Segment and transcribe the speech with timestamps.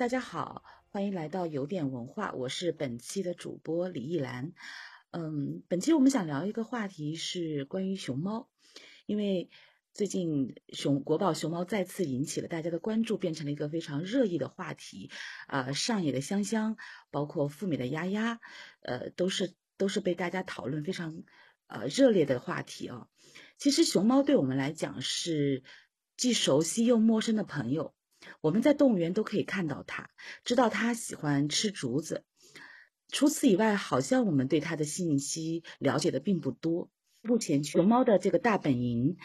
[0.00, 4.54] 大家好，欢迎来到有点文化，我是本期的主播李艺兰。
[5.10, 8.48] 嗯，本期我们想聊一个话题是关于熊猫，
[9.04, 9.50] 因为
[9.92, 15.10] 最近熊国宝熊猫再次引起了大家的关注，变成了一个非常热议的话题。
[15.48, 16.78] 啊，上野的香香，
[17.10, 18.40] 包括富美的丫丫，
[18.80, 21.24] 呃，都是都是被大家讨论非常
[21.66, 23.06] 呃热烈的话题啊。
[23.58, 25.62] 其实熊猫对我们来讲是
[26.16, 27.94] 既熟悉又陌生的朋友。
[28.40, 30.10] 我们在动物园都可以看到它，
[30.44, 32.24] 知道它喜欢吃竹子。
[33.08, 36.90] 除此以外，好像我们对它的信息了解的并不多。
[37.22, 39.16] 目前，熊猫的这个大本营，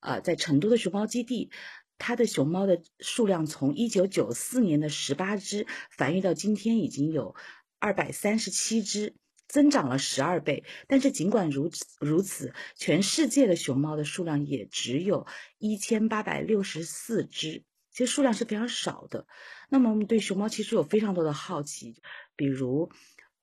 [0.00, 1.50] 呃，在成都的熊猫基地，
[1.98, 7.34] 它的熊猫的数量从一九九四年的十八只繁育到今天已经有
[7.78, 9.16] 二百三十七只，
[9.48, 10.64] 增长了十二倍。
[10.86, 15.26] 但是，尽管如此，如此，全世界的熊猫的数量也只有
[15.58, 17.64] 一千八百六十四只。
[17.92, 19.26] 其实数量是非常少的。
[19.68, 22.02] 那么我们对熊猫其实有非常多的好奇，
[22.36, 22.90] 比如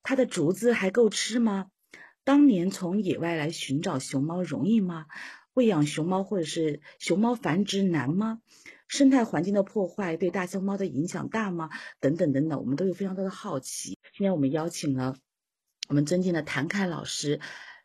[0.02, 1.70] 它的竹子还够吃吗？
[2.24, 5.06] 当年从野外来寻找熊猫容易吗？
[5.54, 8.40] 喂养熊猫或者是熊猫繁殖难吗？
[8.86, 11.70] 生态环境的破坏对大熊猫的影响大吗？
[12.00, 13.98] 等等等等，我们都有非常多的好奇。
[14.12, 15.16] 今天我们邀请了
[15.88, 17.40] 我们尊敬的谭凯老师。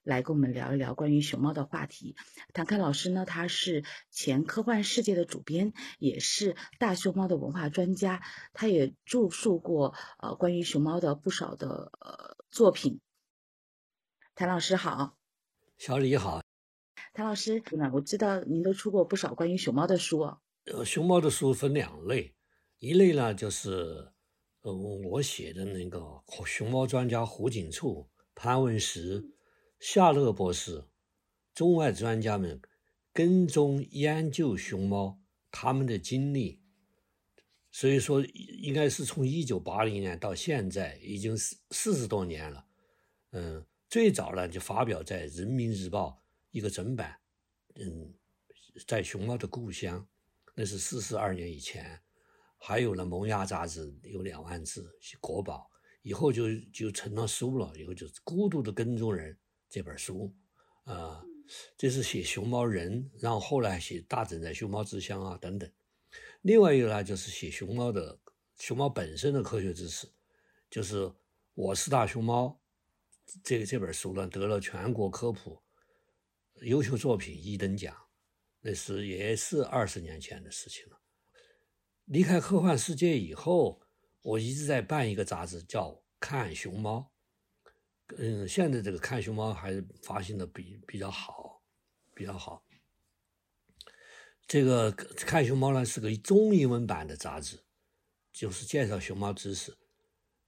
[0.05, 2.15] 来跟我们聊一聊关于熊猫的话题。
[2.53, 8.21] 谭凯老师呢，他是前《科幻世界》的主编，也是大熊猫的文化专家，
[8.53, 13.01] 他也著述过呃关于熊猫的不少的呃作品。
[14.35, 15.17] 谭老师好，
[15.77, 16.43] 小李好。
[17.13, 20.19] 谭老师，那我知道您都出过不少关于熊猫的书。
[20.65, 22.35] 呃，熊猫的书分两类，
[22.77, 24.11] 一类呢就是
[24.61, 29.31] 呃我写的那个熊猫专家胡锦簇、潘文石。
[29.79, 30.85] 夏乐博士，
[31.53, 32.61] 中外专家们
[33.13, 35.19] 跟踪研究熊猫，
[35.51, 36.59] 他们的经历，
[37.71, 42.65] 所以说应该是从一九八零年到现在，已经四四十多年了。
[43.31, 46.09] 嗯，最早呢就发表在《人民日报》
[46.51, 47.19] 一个整版，
[47.75, 48.13] 嗯，
[48.87, 50.07] 在熊猫的故乡，
[50.55, 52.01] 那是四十二年以前。
[52.57, 55.69] 还有呢，《萌芽》杂志有两万字，国宝，
[56.01, 56.43] 以后就
[56.73, 59.33] 就成了书了，以后就是《孤独的跟踪人》。
[59.75, 60.33] 这本书，
[60.85, 61.21] 啊，
[61.75, 65.69] 这是写熊猫人，然后后来写大整在熊猫之乡啊等等。
[66.43, 68.17] 另外一个呢，就是写熊猫的
[68.57, 70.07] 熊猫本身的科学知识，
[70.69, 71.03] 就是
[71.55, 72.57] 《我是大熊猫》
[73.43, 75.61] 这个这本书呢，得了全国科普
[76.61, 77.93] 优秀作品一等奖，
[78.61, 80.97] 那是也是二十年前的事情了。
[82.05, 83.81] 离开科幻世界以后，
[84.21, 87.11] 我一直在办一个杂志，叫《看熊猫》。
[88.17, 91.61] 嗯，现在这个看熊猫还是发行的比比较好，
[92.13, 92.63] 比较好。
[94.47, 97.59] 这个看熊猫呢是个中英文版的杂志，
[98.31, 99.75] 就是介绍熊猫知识。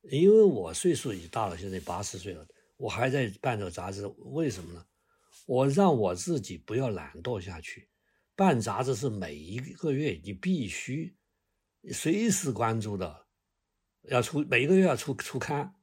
[0.03, 2.47] 因为我岁数已大了，现在八十岁了，
[2.78, 4.85] 我还在办这个杂志，为什么呢？
[5.47, 7.89] 我让我自己不要懒惰下去。
[8.35, 11.18] 办杂志是每一个月你必须
[11.91, 13.25] 随时关注的，
[14.03, 15.74] 要出每一个月要出出刊。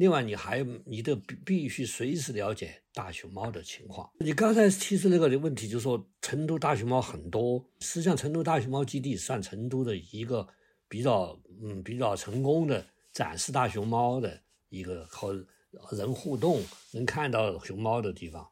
[0.00, 4.10] 另外，你还你得必必须随时了解大熊猫的情况。
[4.18, 10.48] 你刚才提出那个问题，就是说成都大熊猫很多，实际上成都大熊猫基地算成都的一个
[10.88, 14.40] 比较嗯比较成功的展示大熊猫的
[14.70, 15.46] 一个和
[15.92, 16.62] 人互动
[16.94, 18.48] 能看到熊猫的地方。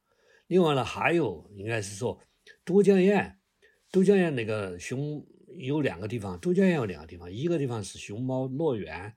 [0.49, 2.21] 另外呢，还有应该是说
[2.63, 3.37] 都江堰，
[3.91, 5.27] 都江堰那个熊
[5.57, 9.15] 有两个地方，都江堰有两个地方，一个地方是熊猫乐园。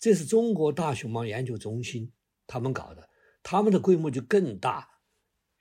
[0.00, 2.10] 这是中国大熊猫研究中心
[2.46, 3.08] 他们搞的，
[3.42, 4.88] 他们的规模就更大。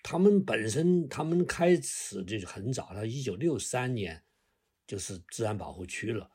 [0.02, 4.24] 他们本身他们开始就很早，他一九六三年
[4.88, 6.32] 就是自然保护区了，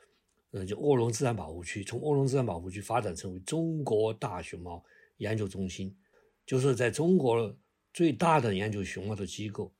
[0.50, 4.84] 嗯，就卧龙自然保护区，从卧龙自然保护区发展成为中国大熊猫
[5.16, 5.96] 研究中心，
[6.44, 7.56] 就是在中国
[7.94, 9.74] 最大的研究熊猫的机构。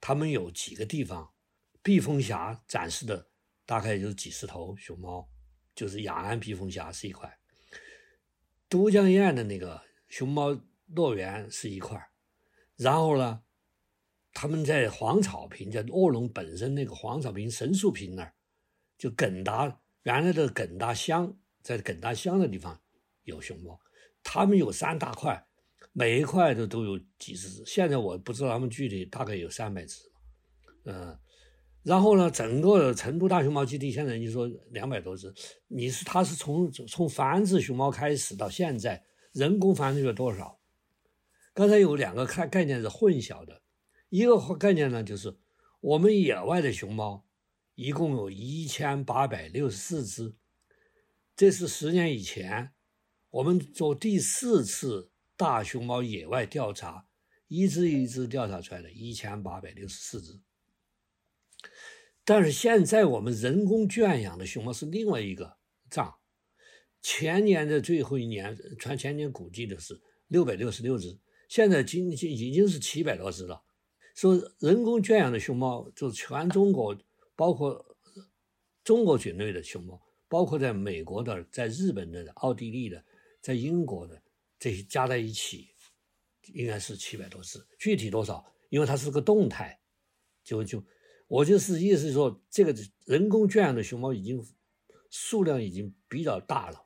[0.00, 1.32] 他们有几个地方，
[1.80, 3.24] 避风峡展示的
[3.64, 5.28] 大概就是几十头熊猫，
[5.76, 7.37] 就是雅安避风峡是一块。
[8.68, 12.10] 都江堰的那个熊猫乐园是一块
[12.76, 13.42] 然后呢，
[14.32, 18.34] 他们在黄草坪，在卧龙本身那个黄草坪神树坪那儿，
[18.96, 22.80] 就耿达原来的耿达乡，在耿达乡的地方
[23.24, 23.80] 有熊猫，
[24.22, 25.46] 他们有三大块，
[25.92, 30.00] 每一块都都有几十只，现在我不知道他们具体大概有三百只，
[30.84, 31.18] 嗯。
[31.82, 35.32] 然后呢，整个成都大熊猫基地现在你说两百多只，
[35.68, 39.02] 你是它是从从繁殖熊猫开始到现在，
[39.32, 40.60] 人工繁殖了多少？
[41.54, 43.62] 刚才有两个概概念是混淆的，
[44.10, 45.38] 一个概念呢就是
[45.80, 47.24] 我们野外的熊猫
[47.74, 50.34] 一共有一千八百六十四只，
[51.34, 52.72] 这是十年以前，
[53.30, 57.06] 我们做第四次大熊猫野外调查，
[57.46, 60.38] 一只一只调查出来的一千八百六十四只。
[62.28, 65.56] 但是现在我们人工圈养的熊猫是另外一个
[65.88, 66.14] 账，
[67.00, 73.62] 前年的最后一年，传前年估计的是六百六十六只，现在今今已经是七百多只了。
[74.14, 76.94] 说人工圈养的熊猫，就全中国，
[77.34, 77.96] 包括
[78.84, 79.98] 中国境内的熊猫，
[80.28, 83.02] 包括在美国的、在日本的、奥地利的、
[83.40, 84.22] 在英国的
[84.58, 85.68] 这些加在一起，
[86.52, 87.58] 应该是七百多只。
[87.78, 88.44] 具体多少？
[88.68, 89.80] 因为它是个动态，
[90.44, 90.84] 就就。
[91.28, 94.42] 我就是意思是说，这个人工圈养的熊猫已经
[95.10, 96.82] 数量已经比较大了，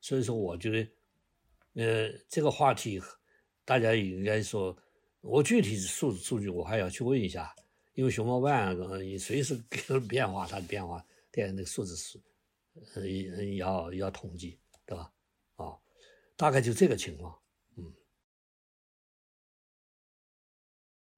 [0.00, 3.00] 所以说我觉得，呃，这个话题
[3.64, 4.76] 大家应该说，
[5.22, 7.54] 我具体数数据我还要去问一下，
[7.94, 8.76] 因为熊猫办
[9.18, 9.58] 随时
[10.06, 11.02] 变化，它的变化，
[11.32, 12.20] 对那个数字是，
[12.94, 13.06] 呃，
[13.56, 15.10] 要要统计，对吧？
[15.56, 15.78] 啊，
[16.36, 17.39] 大概就这个情况。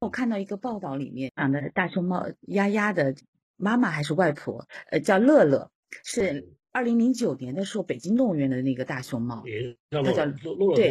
[0.03, 3.15] 我看到一个报道里面讲的大熊猫丫丫的
[3.57, 5.71] 妈妈还是外婆，呃，叫乐乐，
[6.03, 9.45] 是二零零九年的时候北京动物园的那个大熊猫，
[9.93, 10.75] 它叫乐乐。
[10.75, 10.91] 对，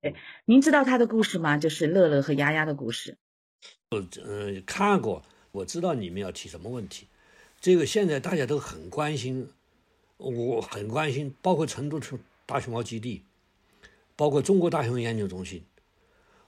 [0.00, 0.14] 对，
[0.46, 1.58] 您知道它的故事吗？
[1.58, 3.18] 就是乐乐和丫丫的故事。
[3.90, 5.22] 呃，看过，
[5.52, 7.08] 我知道你们要提什么问题。
[7.60, 9.50] 这个现在大家都很关心，
[10.16, 12.00] 我很关心，包括成都
[12.46, 13.24] 大熊猫基地，
[14.16, 15.62] 包括中国大熊研究中心。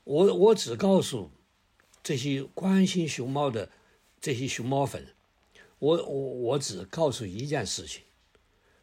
[0.04, 1.30] 我我只告诉。
[2.02, 3.70] 这些关心熊猫的
[4.20, 5.14] 这些熊猫粉，
[5.78, 8.02] 我我我只告诉一件事情，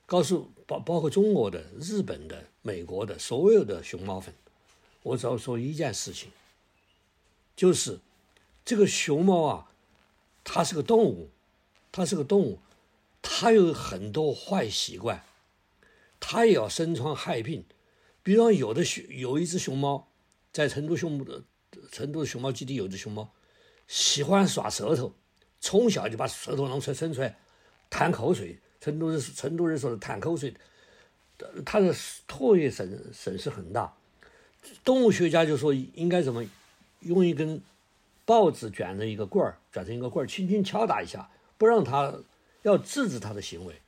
[0.06, 4.34] 告诉包包括中国的、日本的、美国的所有的熊猫粉，
[5.04, 6.30] 我只要说一件事情，
[7.56, 8.00] 就是
[8.64, 9.72] 这个熊猫啊，
[10.44, 11.30] 它是个动物，
[11.92, 12.60] 它是个动物，
[13.22, 15.24] 它有很多坏习惯，
[16.20, 17.66] 它也要身穿害病，
[18.22, 20.08] 比方有的熊有一只熊猫
[20.52, 21.44] 在成都熊猫的。
[21.92, 23.32] 成都熊猫基地有只熊猫，
[23.88, 25.14] 喜欢耍舌头，
[25.60, 27.38] 从小就把舌头弄出来伸出来，
[27.90, 28.60] 弹口水。
[28.82, 30.54] 成都人成都人说的弹口水，
[31.66, 31.92] 它的
[32.28, 33.92] 唾液损损失很大。
[34.84, 36.46] 动物学家就说应该怎么
[37.00, 37.60] 用一根
[38.26, 42.14] 报纸卷成一个棍儿，卷成一个棍儿，轻轻敲打一下，不让它
[42.62, 43.82] 要制止它的行为。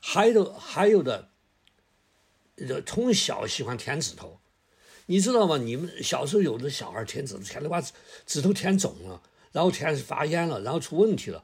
[0.00, 1.28] 还有还有的，
[2.84, 4.40] 从小喜欢舔指头。
[5.06, 5.58] 你知道吗？
[5.58, 7.82] 你们小时候有的小孩舔指头，舔的把
[8.24, 9.20] 指头舔肿了，
[9.50, 11.42] 然后舔发炎了，然后出问题了。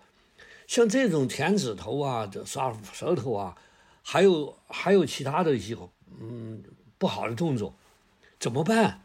[0.66, 3.56] 像这种舔指头啊、刷舌头啊，
[4.02, 5.76] 还有还有其他的一些
[6.20, 6.62] 嗯
[6.98, 7.74] 不好的动作，
[8.38, 9.02] 怎么办？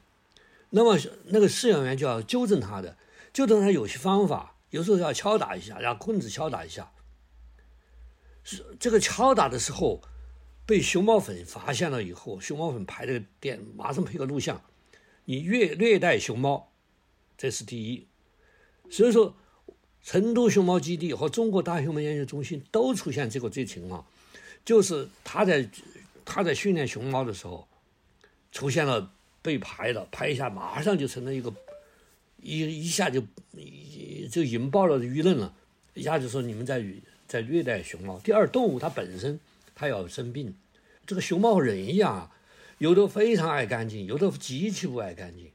[0.70, 2.96] 那么那个饲养员就要纠正他的，
[3.34, 6.92] 纠正他有些方法，有时候要敲打一下，让棍子敲打一下。
[8.44, 10.02] 是这个敲打的时候。
[10.65, 14.62] 被熊猫粉发现了以后，熊猫粉拍这个电，马上拍个录像。
[15.25, 16.71] 你虐虐待熊猫，
[17.38, 18.07] 这是第一。
[18.89, 19.36] 所以说，
[20.01, 24.06] 成都熊猫基地和中国大熊猫研究中心都出现这个这情况，
[24.63, 25.69] 就是他在
[26.24, 27.68] 他在训练熊猫的时候，
[28.51, 29.12] 出现了
[29.42, 31.54] 被拍了，拍一下马上就成了一个
[32.42, 33.21] 一一下就
[34.31, 35.54] 就引爆了舆论了，
[35.94, 36.83] 一下就说你们在
[37.28, 38.18] 在虐待熊猫。
[38.19, 39.38] 第二，动物它本身。
[39.83, 40.56] 他要生病，
[41.06, 42.31] 这个熊猫和人一样啊，
[42.78, 45.52] 有的非常爱干净，有的极其不爱干净，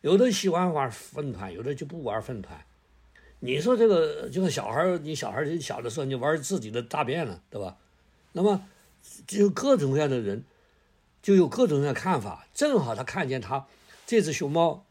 [0.00, 2.64] 有的喜欢玩粪团，有的就不玩粪团。
[3.38, 7.76] 你说这个就像小孩，你小孩小的时候你玩自己的大便了，对吧？
[8.32, 8.66] 那么
[9.24, 10.42] 就各种各样的人
[11.22, 12.48] 就有各种各样的看法。
[12.52, 13.68] 正好他看见他
[14.04, 14.84] 这只熊猫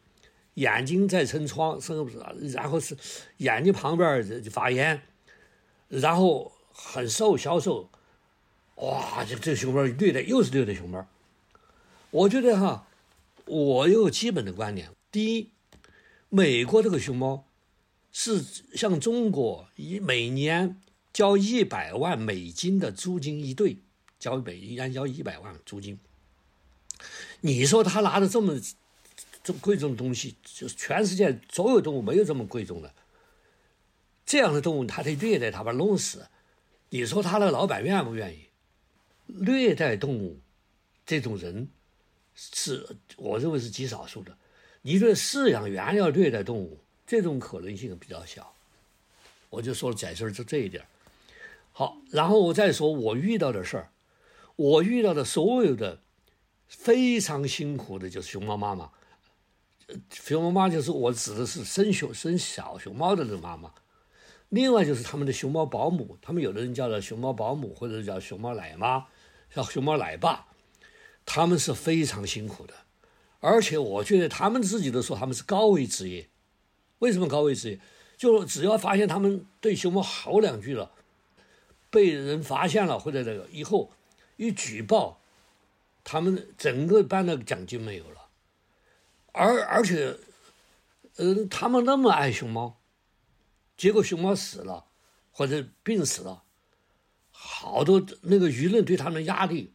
[0.54, 2.18] 眼睛在撑疮，是不是？
[2.54, 2.96] 然后是
[3.40, 5.02] 眼睛旁边发炎，
[5.90, 7.90] 然后很瘦，消瘦。
[8.84, 11.08] 哇，这这熊猫虐待又是虐待熊猫，
[12.12, 12.86] 我觉得哈，
[13.46, 14.90] 我有基本的观点。
[15.10, 15.52] 第一，
[16.28, 17.46] 美国这个熊猫
[18.12, 18.44] 是
[18.76, 20.82] 向中国以每年
[21.14, 23.78] 交一百万美金的租金一对，
[24.20, 25.98] 交每年交一百万租金。
[27.40, 28.60] 你说他拿着这么
[29.42, 32.94] 这贵重的东西，就是全世界所有动物没有这么贵重的，
[34.26, 36.28] 这样的动物他得虐待它，把它弄死。
[36.90, 38.50] 你说他那老板愿不愿意？
[39.40, 40.40] 虐待动物，
[41.06, 41.68] 这种人
[42.36, 42.86] 是
[43.18, 44.38] 我认为是极少数的。
[44.82, 48.54] 你说饲养员要虐待动物，这种可能性比较小。
[49.50, 50.86] 我就说在这儿就这一点。
[51.72, 53.90] 好，然后我再说我遇到的事儿。
[54.56, 56.00] 我遇到的所有的
[56.68, 58.92] 非常辛苦的，就是熊猫妈妈。
[60.12, 63.74] 熊猫妈就是我指的是生熊生小熊猫的那个妈妈。
[64.50, 69.08] 另外就是他们的熊猫保姆，他们有的人叫做熊猫保姆，或者叫熊猫奶妈，
[69.54, 70.48] 叫熊猫奶爸，
[71.26, 72.74] 他们是非常辛苦的，
[73.40, 76.30] 而且我觉得他们自己都说他们是高危职业。
[77.00, 77.80] 为什么高危职业？
[78.16, 80.92] 就只要发现他们对熊猫好两句了，
[81.90, 83.92] 被人发现了或者这个以后
[84.38, 85.20] 一举报，
[86.04, 88.28] 他们整个班的奖金没有了，
[89.34, 90.18] 而而且，
[91.18, 92.80] 嗯，他们那么爱熊猫，
[93.76, 94.86] 结果熊猫死了
[95.32, 96.43] 或者病死了，
[97.64, 99.72] 好多那个舆论对他们的压力，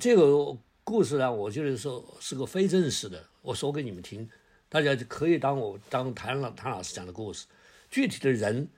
[0.00, 4.26] 这个故事呢，我觉得说是个非正式的，我说给你们听。
[4.70, 7.44] 大家就可以当我当谭老谭老师讲的故事，
[7.90, 8.70] 具体的人、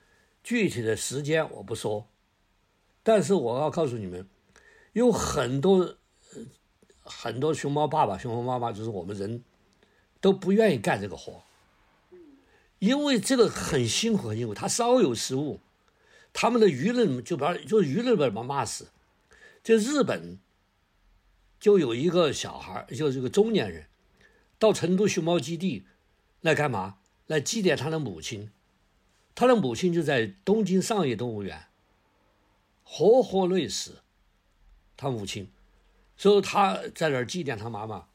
[0.43, 2.05] 具体的时间我不说，
[3.01, 4.27] 但是我要告诉你们，
[4.91, 5.95] 有很多
[7.01, 9.41] 很多熊猫爸爸、熊猫妈妈，就是我们人
[10.19, 11.41] 都不愿意干这个活，
[12.79, 14.53] 因为这个很辛苦，很辛苦。
[14.53, 15.61] 他稍有失误，
[16.37, 18.89] 他们的舆论就把就舆论把他骂死。
[19.63, 20.37] 就日本
[21.61, 23.87] 就有一个小孩，就是个中年人。
[24.59, 25.85] 到成都熊猫基地
[26.41, 26.97] 来干嘛？
[27.27, 28.51] 来祭奠他的母亲。
[29.33, 31.67] 他的母亲就在东京上野动物园
[32.83, 33.99] 活活累死。
[34.97, 35.49] 他母亲，
[36.17, 38.07] 所以他在那儿祭奠他妈妈。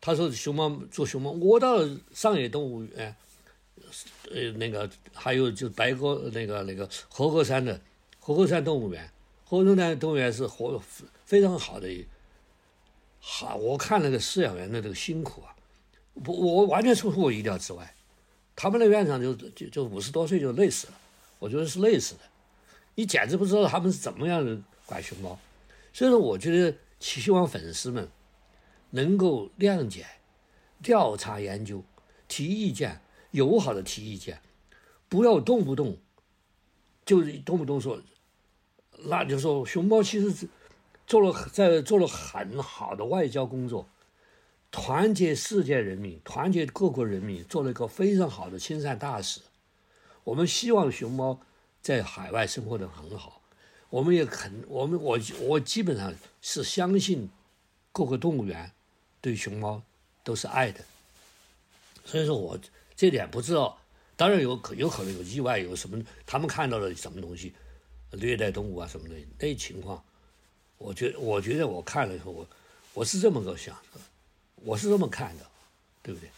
[0.00, 3.16] 他说：“熊猫做熊猫，我到上野动物园，
[4.30, 7.80] 呃，那个还有就白沟那个那个和歌山的
[8.18, 9.10] 和歌山动物园，
[9.44, 10.82] 和歌山动物园是活
[11.24, 12.06] 非常好的。
[13.20, 15.54] 好，我看那个饲养员的这个辛苦啊。”
[16.24, 17.94] 不，我完全出乎我意料之外。
[18.54, 20.94] 他们的院长就就就五十多岁就累死了，
[21.38, 22.20] 我觉得是累死的。
[22.94, 25.38] 你简直不知道他们是怎么样的管熊猫。
[25.92, 28.08] 所以说，我觉得希望粉丝们
[28.90, 30.06] 能够谅解、
[30.82, 31.84] 调查研究、
[32.28, 32.98] 提意见，
[33.36, 34.40] 友好的提意见，
[35.10, 35.98] 不要动不动
[37.04, 38.00] 就是动不动说，
[39.04, 40.48] 那就说熊猫其实是
[41.06, 43.86] 做了在做了很好的外交工作。
[44.70, 49.40] 团结世界人民，团结各国人民，做了一个非常好的亲善大使。
[50.24, 51.38] 我们希望熊猫
[51.80, 53.40] 在海外生活的很好。
[53.90, 56.12] 我们也肯，我们我我基本上
[56.42, 57.30] 是相信
[57.92, 58.72] 各个动物园
[59.20, 59.82] 对熊猫
[60.24, 60.84] 都是爱的。
[62.04, 62.58] 所以说我
[62.96, 63.78] 这点不知道，
[64.16, 67.52] 当然有可有可能有意外，有什么他们看到了什么东西
[68.12, 70.02] 虐待动物啊什么的那情况，
[70.78, 72.48] 我觉我觉得我看了以后，我
[72.94, 74.00] 我是这么个想的。
[74.64, 75.46] 我是这么看的，
[76.02, 76.30] 对不对？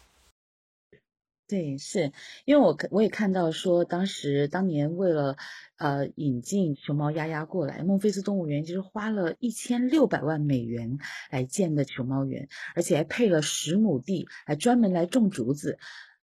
[1.46, 2.12] 对，是
[2.44, 5.38] 因为我我也看到说，当时当年为了
[5.76, 10.98] 呃引进熊猫丫丫过来，孟菲斯动物园其实花了一千六百万美元
[11.30, 15.78] 来建的熊猫园，而且还配了十亩地，还专门来种竹子，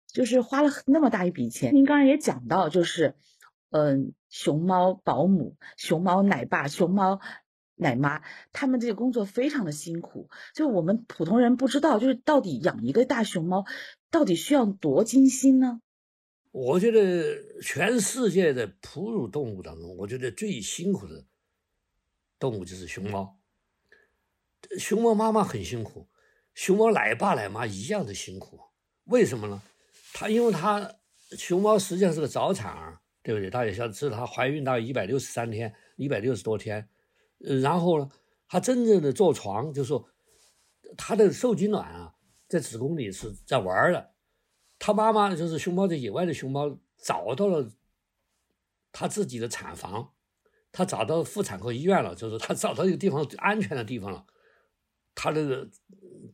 [0.08, 1.74] 就是花了那么大一笔钱。
[1.74, 3.14] 您刚才也讲到，就是
[3.70, 7.20] 嗯，熊猫保姆、熊猫奶爸、熊猫。
[7.80, 8.22] 奶妈，
[8.52, 13.66] 他们这个工作非常的辛苦，就我们普通人不知道，就是到底养一个大熊猫，
[14.10, 15.80] 到底需要多精心呢？
[16.50, 21.24] 我觉得全世界的哺乳动物当中，我觉得最辛苦的
[22.40, 23.38] 动物就是熊猫。
[24.76, 26.08] 熊猫妈妈很辛苦，
[26.54, 28.58] 熊猫奶爸奶妈一样的辛苦。
[29.04, 29.62] 为什么呢？
[30.20, 30.92] 它因为它
[31.36, 33.48] 熊猫实际上是个早产儿，对不对？
[33.48, 36.88] 大家晓得，是它怀孕到一百六十三天，一百六十多天。
[37.38, 38.10] 然后呢，
[38.48, 40.04] 它真正的坐床，就是说
[40.96, 42.12] 它的受精卵啊，
[42.48, 44.10] 在子宫里是在玩的。
[44.76, 47.70] 它妈妈就是熊猫在野外的熊猫，找到了
[48.90, 50.14] 它自己的产房，
[50.72, 54.26] 它找到妇产科医院了，就是它找到一个地方安全的地方了。
[55.14, 55.70] 它那个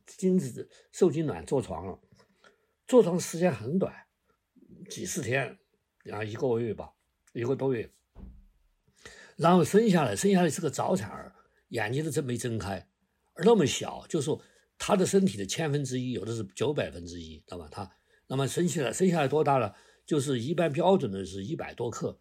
[0.07, 1.99] 精子受精卵坐床了，
[2.87, 3.93] 坐床时间很短，
[4.89, 5.57] 几十天，
[6.03, 6.91] 然后一个月吧，
[7.33, 7.91] 一个多月。
[9.35, 11.35] 然后生下来，生下来是个早产儿，
[11.69, 12.87] 眼睛都睁没睁开，
[13.33, 14.41] 而那么小，就说
[14.77, 17.67] 他的身体的千分之一，有的是九百分之一，知道吧？
[17.71, 17.91] 他
[18.27, 19.75] 那么生下来，生下来多大了？
[20.05, 22.17] 就是一般标准的是一百多克，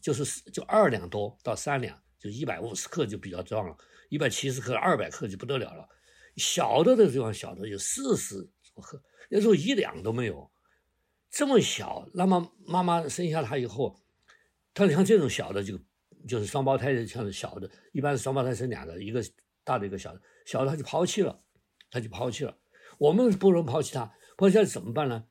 [0.00, 3.76] 就是就二两多到三两，就一百五十克就比较壮了，
[4.08, 5.88] 一百七十克、二百克就不得了了。
[6.36, 8.48] 小的的地方小的有四十
[8.80, 10.50] 克，有时候一两都没有，
[11.30, 12.08] 这么小。
[12.14, 14.00] 那么妈妈生下他以后，
[14.72, 15.78] 他像这种小的就。
[16.26, 19.22] 就是双胞胎像小的，一般是双胞胎生两个，一个
[19.62, 21.38] 大的，一个小的，小的他就抛弃了，
[21.90, 22.56] 他就抛弃了。
[22.96, 25.26] 我们不能抛弃他，抛弃他怎么办呢？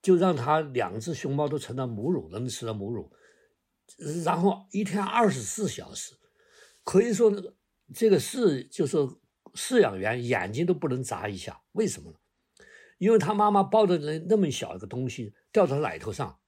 [0.00, 3.12] 就让他两只熊猫都成了母乳，能吃到母乳，
[4.24, 6.14] 然后一天二十四小时，
[6.84, 7.32] 可以说
[7.92, 8.96] 这个饲就是
[9.54, 12.16] 饲养员眼睛都不能眨一下，为什么呢？
[12.98, 16.38] 因为他妈妈抱着那那么小一个东西掉到奶头上，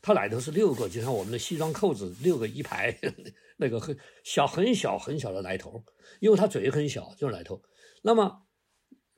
[0.00, 2.96] 它奶头是六个，就像我们的西装扣子六个一排，
[3.56, 5.82] 那个很小很小很小的奶头，
[6.20, 7.62] 因为它嘴很小，就是奶头。
[8.02, 8.42] 那么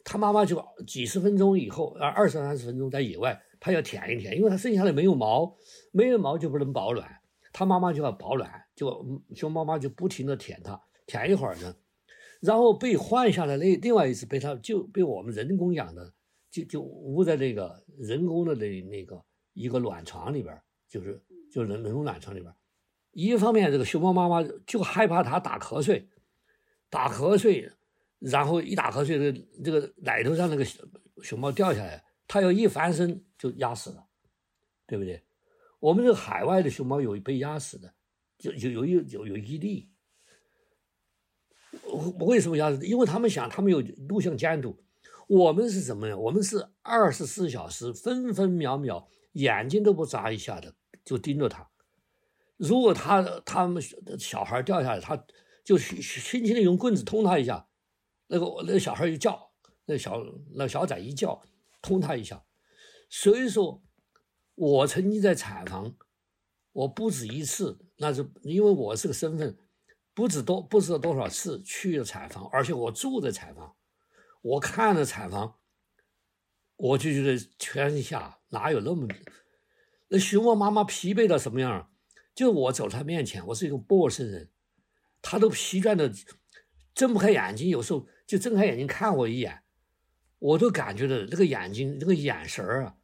[0.04, 5.56] 它妈妈就几十分钟以后，啊，二十三十分钟在野外，它要舔一舔，因为它生下来没有毛，
[5.90, 7.20] 没有毛就不能保暖，
[7.52, 11.74] 它妈妈就要保暖，就熊妈妈就不停的舔它，舔一会儿呢，
[12.40, 16.12] 然后被换下来那另外一只被它就被我们人工养的，
[16.56, 20.60] 就就捂在这个人工的那那个一个卵床里边。
[20.88, 21.20] 就是
[21.50, 22.54] 就人人工卵床里边，
[23.10, 26.08] 一方面这个熊猫妈妈就害怕它打瞌睡，
[26.88, 27.68] 打瞌睡，
[28.20, 30.64] 然后一打瞌睡，这这个奶头上那个
[31.24, 34.06] 熊猫掉下来，它要一翻身就压死了，
[34.86, 35.20] 对不对？
[35.80, 37.92] 我们这个海外的熊猫有被压死的，
[38.38, 39.90] 就有有有有有一例。
[42.20, 42.86] 为什么压死？
[42.86, 44.80] 因为他们想他们有录像监督，
[45.26, 46.18] 我们是什么呢？
[46.18, 49.08] 我们是二十四小时分分秒秒。
[49.36, 51.68] 眼睛都不眨一下的就盯着他，
[52.56, 53.82] 如果他他们
[54.18, 55.26] 小孩掉下来，他
[55.62, 56.00] 就轻
[56.42, 57.68] 轻的用棍子捅他一下，
[58.28, 59.52] 那个那个小孩一叫，
[59.84, 61.42] 那小那小崽一叫，
[61.82, 62.46] 捅他一下。
[63.10, 63.82] 所以说，
[64.54, 65.94] 我曾经在产房，
[66.72, 69.54] 我不止一次，那是因为我是个身份，
[70.14, 73.75] 不止多不知道多少次去了产房，而且我住在产房，
[74.46, 75.58] 我看了产房。
[76.76, 79.08] 我就觉得天下哪有那么
[80.08, 81.90] 那熊猫妈妈疲惫到什么样？
[82.34, 84.50] 就我走他面前，我是一个陌生人，
[85.22, 86.12] 他都疲倦的
[86.94, 89.62] 睁不开眼睛，有时候就睁开眼睛看我一眼，
[90.38, 92.96] 我都感觉到那个眼睛那个眼神儿啊，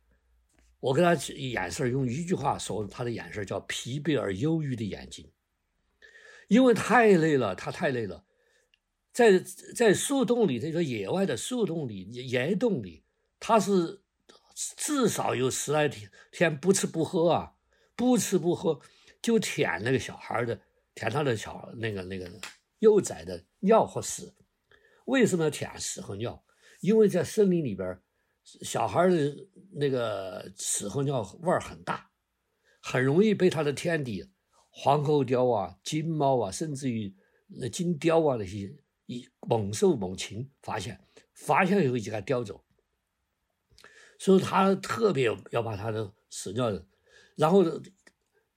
[0.80, 5.32] 我跟他眼神用一句话说，他的眼神叫疲惫而忧郁的眼睛，
[6.48, 8.26] 因为太累了，他太累了，
[9.12, 9.38] 在
[9.74, 13.04] 在树洞里，这个野外的树洞里、岩洞里。
[13.44, 14.00] 它是
[14.76, 17.54] 至少有十来天天不吃不喝啊，
[17.96, 18.80] 不吃不喝
[19.20, 20.60] 就舔那个小孩的，
[20.94, 22.30] 舔他的小那个那个
[22.78, 24.32] 幼崽的尿和屎。
[25.06, 26.40] 为什么要舔屎和尿？
[26.80, 28.00] 因为在森林里边，
[28.44, 29.36] 小孩的
[29.72, 32.08] 那个屎和尿味儿很大，
[32.80, 34.24] 很容易被他的天敌
[34.70, 37.12] 黄喉貂啊、金猫啊，甚至于
[37.48, 38.72] 那金雕啊那些
[39.12, 42.64] 一猛兽猛禽发现，发现以后就给它叼走。
[44.18, 46.70] 所以他特别要把他的屎尿，
[47.34, 47.64] 然后，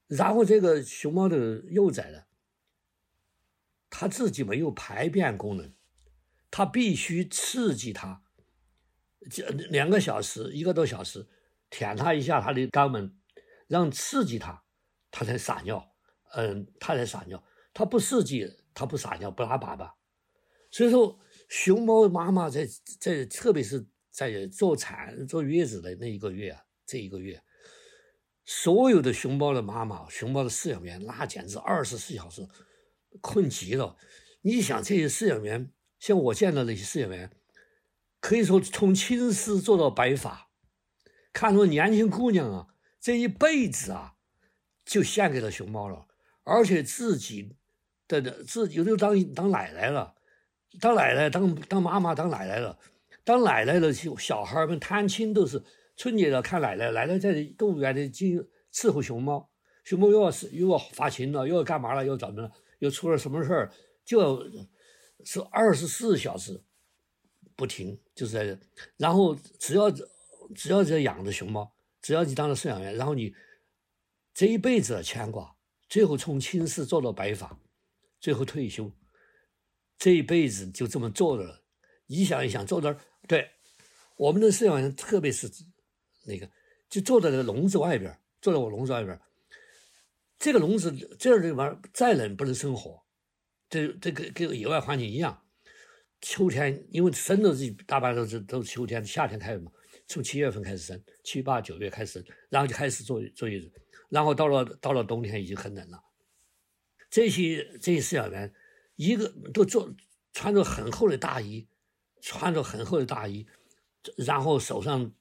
[0.06, 2.22] 然后这个熊猫的幼崽呢，
[3.90, 5.74] 它自己没有排便功能，
[6.52, 8.22] 它必须刺激它，
[9.28, 11.26] 这两个小时一个多小时，
[11.68, 13.18] 舔它一下它的肛门，
[13.66, 14.62] 让刺激它，
[15.10, 15.92] 它才撒尿，
[16.34, 17.42] 嗯，它才撒尿，
[17.74, 19.90] 它不刺激，它不撒尿，不拉粑粑。
[20.76, 22.68] 所以说，熊猫妈妈在
[23.00, 23.86] 在特别是。
[24.16, 27.38] 在坐产坐月子的那一个月啊，这一个月，
[28.46, 32.48] 所有的熊猫的妈妈、熊猫的饲养员，那简直二十四小时
[33.20, 33.94] 困极了。
[34.40, 37.30] 你想，这些饲养员，像我见到那些饲养员，
[38.18, 40.48] 可以说从青丝做到白发，
[41.30, 44.14] 看着年轻姑娘啊，这一辈子啊，
[44.86, 46.08] 就献给了熊猫了，
[46.44, 47.54] 而且自己
[48.08, 50.15] 的自己都当当奶奶了，
[50.80, 52.78] 当奶奶、当当妈妈、当奶奶了。
[53.24, 55.60] 当奶奶的小小孩们探亲都是
[55.96, 58.38] 春节了，看奶奶，奶奶在动物园里进
[58.72, 59.50] 伺候熊猫，
[59.82, 63.72] 熊猫又要是又要发情了，又要干嘛了，又怎么了，又出了什么事儿，
[64.04, 64.48] 就
[65.24, 66.62] 是二十四小时
[67.56, 68.56] 不停，就是在这，
[68.96, 69.90] 然后只要
[70.54, 73.34] 只要在养着熊猫，只要你当了饲养员，然后你
[74.32, 75.56] 这一辈子的牵挂，
[75.88, 77.58] 最后从青丝做到白发，
[78.20, 78.92] 最后退休，
[79.98, 81.62] 这一辈子就这么做着了。
[82.06, 82.98] 你想一想，坐那儿。
[83.26, 83.50] 对，
[84.16, 85.50] 我们的饲养员，特别是
[86.26, 86.48] 那个，
[86.88, 89.18] 就坐在那个笼子外边，坐在我笼子外边。
[90.38, 93.02] 这个笼子这儿地方再冷不能生火，
[93.70, 95.42] 这这个跟野外环境一样。
[96.20, 99.72] 秋天因为生的这大半都是都是秋天，夏天开始嘛，
[100.06, 103.72] 从七月份开始生，七八九月开始生，然后就开始坐坐月子，
[104.08, 105.98] 然后到了到了冬天已经很冷了。
[107.10, 108.52] 这些这些饲养员
[108.96, 109.94] 一个都做
[110.32, 111.68] 穿着很厚的大衣。
[112.22, 113.46] 穿着很厚的大衣，
[114.16, 115.12] 然后手上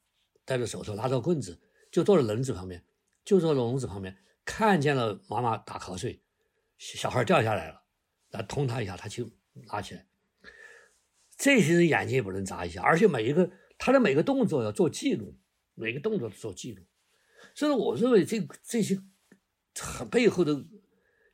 [0.43, 1.61] 戴着手套，拿着棍子，
[1.91, 2.83] 就坐在笼子旁边，
[3.23, 6.19] 就坐在笼子旁边，看见了妈妈打瞌睡，
[6.79, 7.83] 小孩掉下来了，
[8.31, 9.29] 来捅他一下，他就
[9.67, 10.07] 拿起来。
[11.37, 15.37] 这些人眼睛也不能眨一下，而且每一个他的每个动作要做记录，
[15.75, 16.81] 每个动作做记录。
[17.53, 18.99] 所以我认为这这些
[20.09, 20.65] 背后的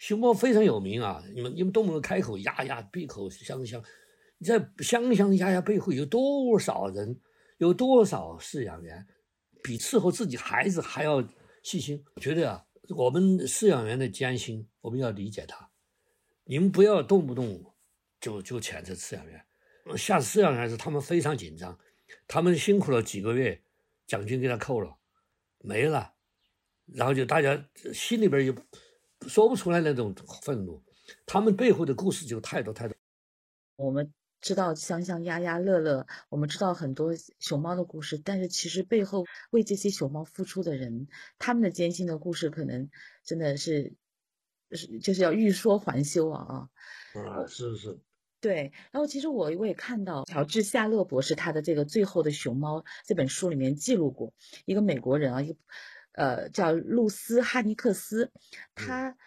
[0.02, 1.24] 熊猫非常有名啊！
[1.32, 3.80] 你们你们动不动开口呀呀，闭口香香。
[4.40, 7.22] 你在香香鸭鸭背后有多少人？
[7.60, 9.08] 有多少饲养员
[9.62, 11.24] 比伺候自己孩子还要
[11.62, 12.04] 细心？
[12.20, 15.70] 觉得啊，我们饲养员的艰辛，我们要理解他。
[16.46, 17.64] 你们不要动不动
[18.20, 19.46] 就就谴责饲养员，
[19.96, 21.78] 下饲养员是他们非常紧张，
[22.28, 23.62] 他们辛苦了几个月，
[24.08, 24.98] 奖金给他扣了，
[25.60, 26.12] 没了，
[26.88, 28.52] 然后就大家心里边就
[29.28, 30.82] 说不出来那种愤怒，
[31.26, 32.96] 他们背后的故事就太多太多。
[33.76, 34.14] 我们。
[34.44, 41.08] 知道香香、丫丫、乐乐，我们知道很多熊猫的故事，但是其实背后为这些熊猫付出的人，
[41.38, 42.90] 他们的艰辛的故事，可能
[43.24, 43.94] 真的是
[44.72, 47.22] 是就是要欲说还休啊啊！
[47.22, 48.00] 啊，是是。
[48.40, 54.34] 对，然后其实我我也看到乔治夏勒博士他的这个《最后的熊猫》这本书里面记录过
[54.66, 55.56] 一个美国人啊，一个
[56.14, 58.32] 呃叫露丝哈尼克斯，
[58.76, 59.18] 他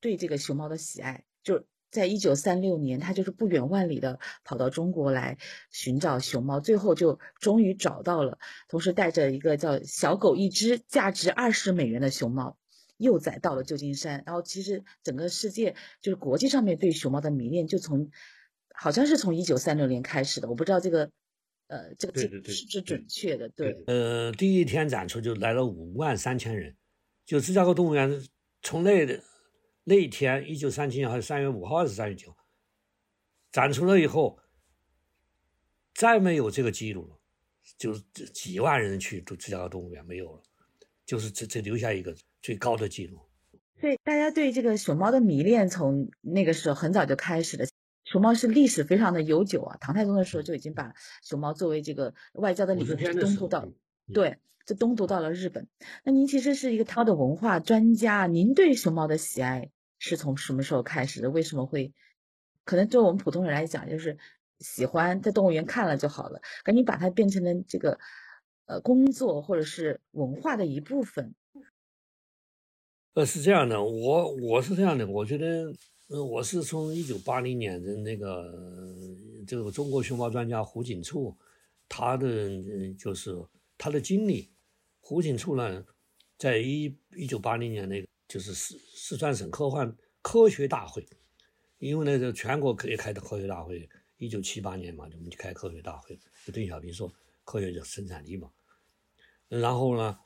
[0.00, 1.64] 对这个熊猫的喜爱就。
[1.92, 5.38] 在一九三六年，他就是不远万里的跑到中国来
[5.72, 12.56] 寻找熊猫，最后就终于找到了，同时带着一个叫小狗一只，价值二十美元的熊猫，
[12.96, 14.22] 幼崽到了旧金山。
[14.24, 18.08] 然后其实整个世界就是国际上面对熊猫的迷恋，就从
[18.72, 21.10] 好像是从一九三六年开始的，我不知道这个
[21.70, 23.48] 呃这个是不是准确的？
[23.48, 26.76] 对，呃，第一天展出就来了五万三千人，
[27.24, 28.22] 就芝加哥动物园
[28.60, 29.22] 从那的。
[29.82, 32.36] 那一天，一九三七年还是三月五号还是三月九，
[33.50, 34.38] 展出了以后，
[35.94, 37.18] 再没有这个记录了，
[37.78, 38.00] 就是
[38.32, 40.42] 几万人去芝加哥动物园没有了，
[41.06, 43.18] 就是这这留下一个最高的记录。
[43.80, 47.64] 所以大家对这个熊猫的迷恋从那个时候很早就开始了。
[48.10, 50.92] 熊猫是历史非常的悠久啊，唐太宗的时候就已经把
[51.22, 53.68] 熊猫作为这个外交的礼物东渡到，
[54.12, 54.38] 对。
[54.66, 55.66] 这东渡到了日本。
[56.04, 59.70] 那您其实是一个涛的文化专家，您对熊猫的喜爱？
[59.98, 61.30] 是从什么时候开始的？
[61.30, 61.92] 为什么会？
[62.64, 64.18] 可能对我们普通人来讲，就是
[64.58, 66.40] 喜欢在动物园看了就好了。
[66.62, 67.98] 赶紧把它变成了这个
[68.66, 71.34] 呃工作或者是文化的一部分。
[73.14, 75.72] 呃，是这样的，我我是这样的，我觉得，
[76.10, 78.52] 呃，我是从一九八零年的那个
[79.46, 81.36] 这个中国熊猫专家胡锦簇，
[81.88, 83.32] 他的就是
[83.78, 84.50] 他的经历。
[85.00, 85.86] 胡锦簇呢，
[86.36, 88.08] 在一一九八零年那个。
[88.26, 89.92] 就是四四川省科幻
[90.22, 91.04] 科学大会，
[91.78, 98.48] 因为呢，这全国可以开的科学大会，一九七八年嘛，我们就开科学大会，就邓小平说科学的生产力嘛。
[99.48, 100.16] 然后呢，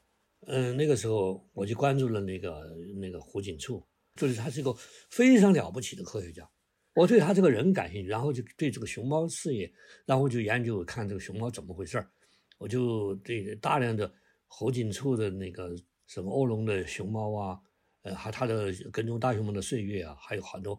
[0.40, 3.82] 嗯，那个时候我就关注了那个那个胡锦簇，
[4.16, 4.74] 就是他是一个
[5.10, 6.48] 非常了不起的科学家，
[6.94, 9.72] 我对他这个人感兴趣，然后就对这个熊猫事业，
[10.06, 12.10] 然后就研究看这个熊猫怎么回事儿，
[12.58, 14.12] 我就对大量的
[14.46, 15.74] 侯景处的那个
[16.06, 17.60] 什么欧龙的熊猫啊。
[18.02, 20.78] 呃，还他的跟踪大熊猫的岁月啊，还有很多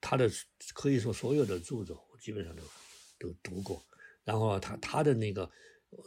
[0.00, 0.26] 他的
[0.72, 2.62] 可以说所有的著作，我基本上都
[3.18, 3.84] 都读过。
[4.24, 5.42] 然后他他的那个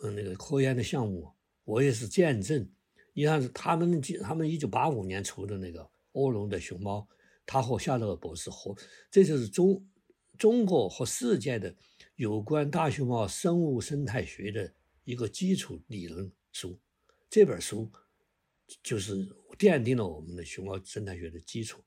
[0.02, 1.32] 呃那个科研的项目，
[1.66, 2.68] 我也是见证。
[3.14, 7.08] 你看他们他们一九八五年出的那个欧龙的熊猫，
[7.46, 8.76] 他和夏勒博士和
[9.12, 9.88] 这就是中
[10.38, 11.76] 中国和世界的
[12.16, 16.80] 有关大熊猫生物生态学的一个基础理论书。
[17.30, 17.92] 这本书
[18.84, 19.28] 就是。
[19.60, 21.84] 奠定了我们的熊猫生态学的基础，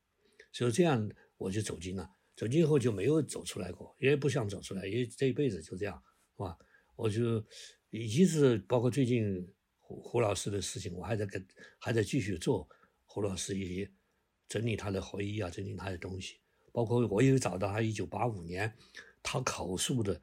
[0.51, 2.07] 所以这样我就走进了。
[2.35, 5.99] 走进后就没有走出来过，也不想走出来，因为这一辈子就这样，
[6.37, 6.55] 是吧？
[6.95, 7.43] 我就
[7.89, 9.43] 一直包括最近
[9.79, 11.43] 胡胡老师的事情，我还在跟
[11.79, 12.69] 还在继续做
[13.05, 13.91] 胡老师一些
[14.47, 16.35] 整理他的回忆啊，整理他的东西。
[16.71, 18.71] 包括我有找到他一九八五年
[19.21, 20.19] 他口述的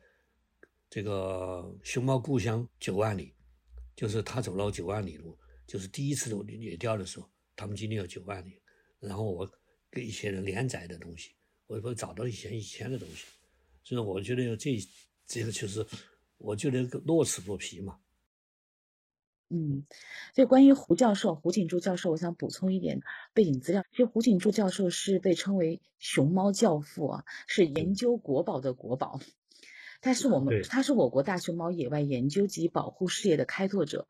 [0.88, 3.34] 这个熊猫故乡九万里，
[3.94, 7.30] 就是他走了九万里路，就是第一次野钓的时候。
[7.56, 8.58] 他们经历了九万里，
[9.00, 9.46] 然后我
[9.92, 11.32] 给一些人连载的东西，
[11.66, 13.26] 我会找到以前以前的东西，
[13.84, 14.78] 所以我觉得这
[15.26, 15.86] 这个就是
[16.38, 17.99] 我觉得乐此不疲嘛。
[19.50, 19.84] 嗯，
[20.34, 23.00] 所以关于胡教授胡锦柱教授，我想补充一点
[23.34, 23.84] 背景资料。
[23.90, 29.20] 其实胡锦柱教授是被称为熊猫教父啊，是研究国宝的国宝，
[30.00, 34.06] 他是我们他是我国大熊猫野外研究及保护事业的开拓者。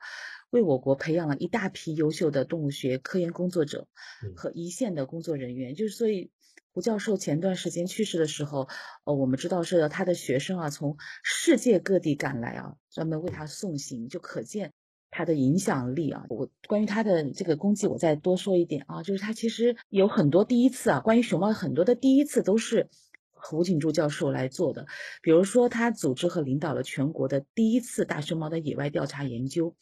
[0.51, 3.87] 为我国培养了一大批优秀的动物学科研工作者
[4.35, 6.33] 和一线的工作人员，就是所以
[6.73, 8.69] 胡教授前段时间去世的时候，
[9.05, 14.73] 呃，我们知道是他的学生啊，从世界各地赶来啊，专门为他送行，就可见
[15.11, 16.25] 他的影响力啊。
[16.29, 22.89] 我关于他的这个功绩，我再多说一点啊，就是他其实有很多第一次啊，关于熊猫很多的第一次都是。
[23.43, 24.87] 胡锦柱教授来做的，
[25.23, 29.75] 比如说他组织和领导了全国的第一次大熊猫的野外调查研究，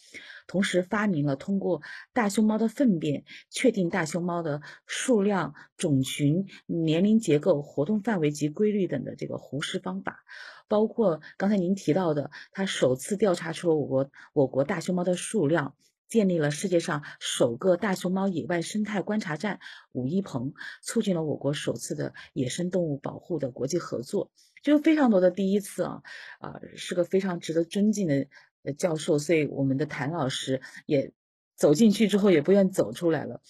[0.46, 10.20] 同时发明了通过大熊猫的粪便确定大熊猫的数量、种群、年龄结构、活动范围及规律等的这个胡适方法，
[10.68, 15.74] 包括刚才您提到的，他首次调查出了我国我国大熊猫的数量。
[16.08, 19.60] 建立了世界上首个大熊猫野外生态观察站
[19.92, 24.30] 武一棚，促进了我国首次的野生动物保护的国际合作，
[24.62, 26.02] 就非常多的第一次啊，
[26.40, 31.12] 啊，是个非常值得尊敬的教授，所以我们的谭老师也
[31.56, 33.42] 走进去之后也不愿走出来了，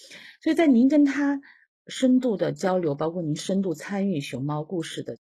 [0.43, 1.41] 所以在您跟他
[1.87, 5.17] 深度的交流，包括您深度参与熊猫故事的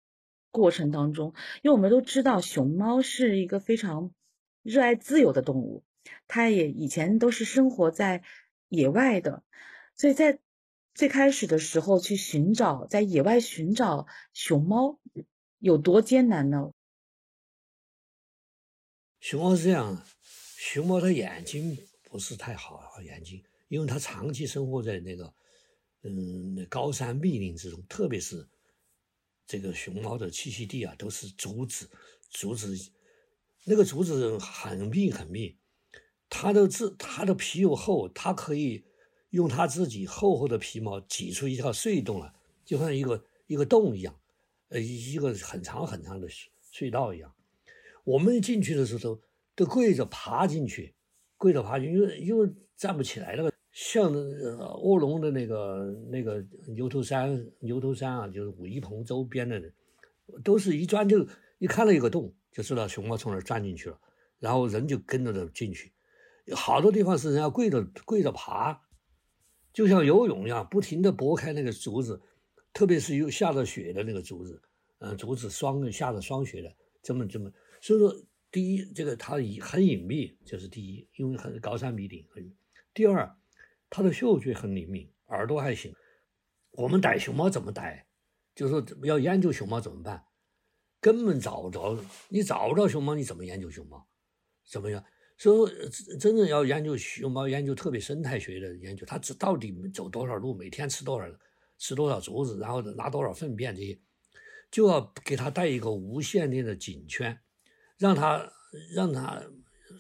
[0.55, 4.15] 过程当中，因为我们都知道熊猫是一个非常
[4.63, 5.83] 热爱自由的动物。
[6.29, 8.23] 它也以前都是生活在
[8.69, 9.43] 野外的，
[9.97, 10.39] 所以在
[10.95, 15.01] 最开始的时候去寻找，在野外寻找熊猫
[15.59, 16.71] 有多艰难呢？
[19.19, 25.35] 熊猫是这样，熊猫的眼睛不是太好，眼睛，因为它长期生活在那个
[26.03, 28.47] 嗯高山密林之中，特别是
[29.47, 31.89] 这个熊猫的栖息地啊，都是竹子，
[32.31, 32.77] 竹子
[33.65, 35.57] 那个竹子很密很密。
[36.29, 38.85] 它的自它的皮又厚，它可以
[39.31, 42.33] 用它自己厚厚的皮毛挤出一条隧洞来，
[42.65, 44.19] 就像一个一个洞一样，
[44.69, 46.29] 呃，一个很长很长的
[46.73, 47.33] 隧道一样。
[48.03, 49.23] 我们进去的时候都
[49.55, 50.95] 都跪着爬进去，
[51.37, 53.54] 跪着爬进去，因为因为站不起来了。
[53.75, 54.13] 像
[54.83, 59.61] 卧龙的那个那个牛头山，牛头山啊，就是武夷棚周边的，
[60.45, 61.27] 都是一钻就
[61.59, 63.99] 一看到一个洞，就知道熊猫从那儿钻进去了，
[64.39, 65.93] 然后人就跟着它进去。
[66.55, 68.81] 好多地方是人家跪着跪着爬，
[69.73, 72.21] 就像游泳一样，不停地拨开那个竹子，
[72.73, 74.63] 特别是又下着雪的那个竹子，
[74.99, 78.15] 嗯，竹子霜下着霜雪的，这么这么，所以说
[78.53, 82.25] 第一，这个它隐很隐秘，这是第一，因为很高山密林。
[82.31, 82.53] 很
[82.93, 83.37] 第二，
[83.97, 85.95] 它的嗅觉很灵敏，耳朵还行。
[86.73, 88.05] 我们逮熊猫怎么逮？
[88.53, 90.21] 就是说要研究熊猫怎么办？
[91.01, 91.97] 根本找不着，
[92.29, 94.05] 你找不着熊猫，你怎么研究熊猫？
[94.69, 95.05] 怎么样？
[95.39, 101.29] 所以说，真正要研究熊猫，研究特别生态学的研究，它到底走多少路，每天吃多少，
[101.79, 103.97] 吃多少竹子，然后拿多少粪便这些，
[104.73, 107.39] 就要给它带一个无线电的颈圈，
[107.97, 108.53] 让它
[108.93, 109.41] 让它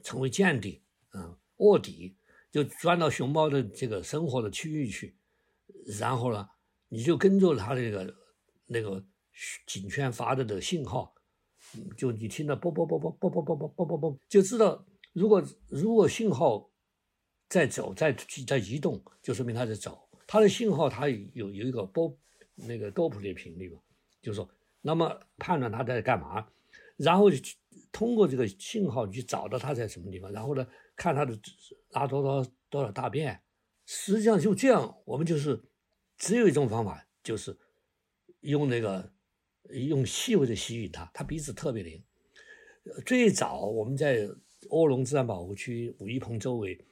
[0.02, 2.16] 成为间谍，嗯，卧底，
[2.54, 5.16] 就钻到熊猫的这个生活的区域去，
[5.98, 6.48] 然后呢，
[6.88, 8.14] 你就跟着它那个
[8.66, 9.04] 那个
[9.66, 11.12] 警犬发的的信号，
[11.96, 14.86] 就你听到啵啵啵啵啵啵啵啵啵啵啵，就知道。
[15.12, 16.70] 如果如果信号
[17.48, 18.14] 在走在
[18.46, 20.08] 在移动，就说明它在走。
[20.24, 22.16] 它的信号它有有一个波
[22.54, 23.80] 那个多普勒频率嘛，
[24.22, 24.48] 就是说，
[24.80, 26.46] 那么判断它在干嘛，
[26.96, 27.28] 然后
[27.90, 30.64] 通过这个信号去找到它在什么地方，然后呢
[30.96, 31.38] 看它的
[31.90, 33.42] 拉多少多少大便。
[33.86, 35.62] 实际上就这样，我们就是
[36.16, 37.58] 只有一种方法，就是
[38.40, 39.12] 用那个
[39.70, 42.02] 用细微的吸引它，它鼻子特别灵。
[43.04, 44.28] 最早我们在。
[44.70, 46.86] 卧龙自然保护区武夷棚周围，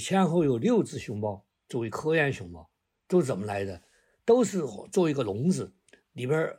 [0.00, 2.70] 前后有六只熊猫作为科研熊猫，
[3.08, 3.82] 都是怎么来的？
[4.24, 5.74] 都是做一个笼子，
[6.12, 6.56] 里边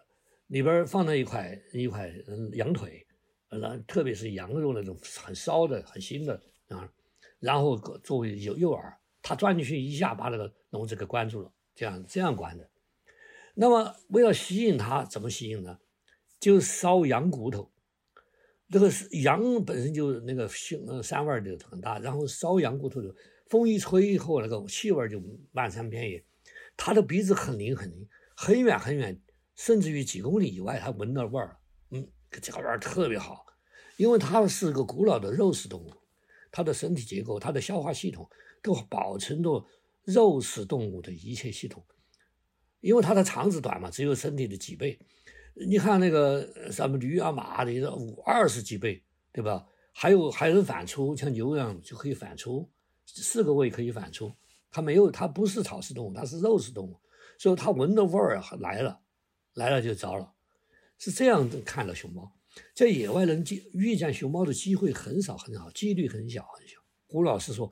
[0.48, 2.14] 里边放了一块一块
[2.56, 3.08] 羊腿，
[3.48, 6.40] 呃，特别是羊肉那种很烧的、很腥的
[6.74, 6.90] 啊，
[7.40, 12.70] 然后作为诱诱饵，它钻进去一下把那个笼子给关住了，这样这样关的。
[13.56, 15.78] 那么为了吸引它，怎么吸引呢？
[16.40, 17.72] 就烧羊骨头。
[18.70, 18.90] 这个
[19.22, 23.14] 羊本身就那个腥呃膻味就很大，然后烧羊骨头的
[23.48, 26.26] 风一吹以后，那个气味就漫山遍野。
[26.76, 29.22] 它的鼻子很灵很灵，很远很远，
[29.56, 31.56] 甚至于几公里以外，它闻到味儿，
[31.92, 33.46] 嗯，这个味儿特别好，
[33.98, 35.94] 因为它是个古老的肉食动物，
[36.54, 38.30] 它的身体结构、它的消化系统
[38.62, 39.66] 都保存着
[40.04, 41.84] 肉食动物的一切系统，
[42.80, 45.00] 因为它的肠子短嘛，只有身体的几倍。
[45.56, 49.66] 你看那个什么驴啊马的，五二十几倍，对吧？
[49.92, 52.68] 还有还有反刍，像牛一样就可以反刍，
[53.06, 54.32] 四个胃可以反刍。
[54.70, 57.00] 它没有，它不是草食动物，它是肉食动物，
[57.40, 59.00] 所以它闻的味儿来了，
[59.56, 60.34] 来了就着了。
[61.00, 62.32] 是这样看的熊猫，
[62.74, 66.78] 在野外能见遇见熊猫的机会很少很少，几率很小很小。
[67.08, 67.72] 胡老师说，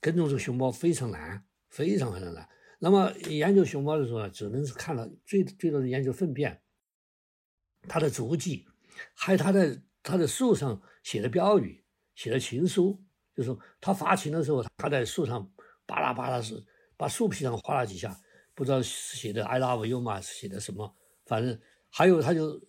[0.00, 2.48] 跟踪这个熊猫非常难，非常非常难。
[2.78, 6.60] 那么研究熊猫的时候呢，只能是看到最最多的研究粪便。
[7.88, 8.66] 他的足迹，
[9.14, 13.00] 还有他在他的树上写的标语，写的情书，
[13.34, 15.48] 就是他发情的时候，他在树上
[15.86, 16.60] 巴拉巴拉是
[16.96, 18.18] 把树皮上划了几下，
[18.54, 20.94] 不知道写的 I love you 嘛，写的什么，
[21.26, 22.60] 反正还有他就，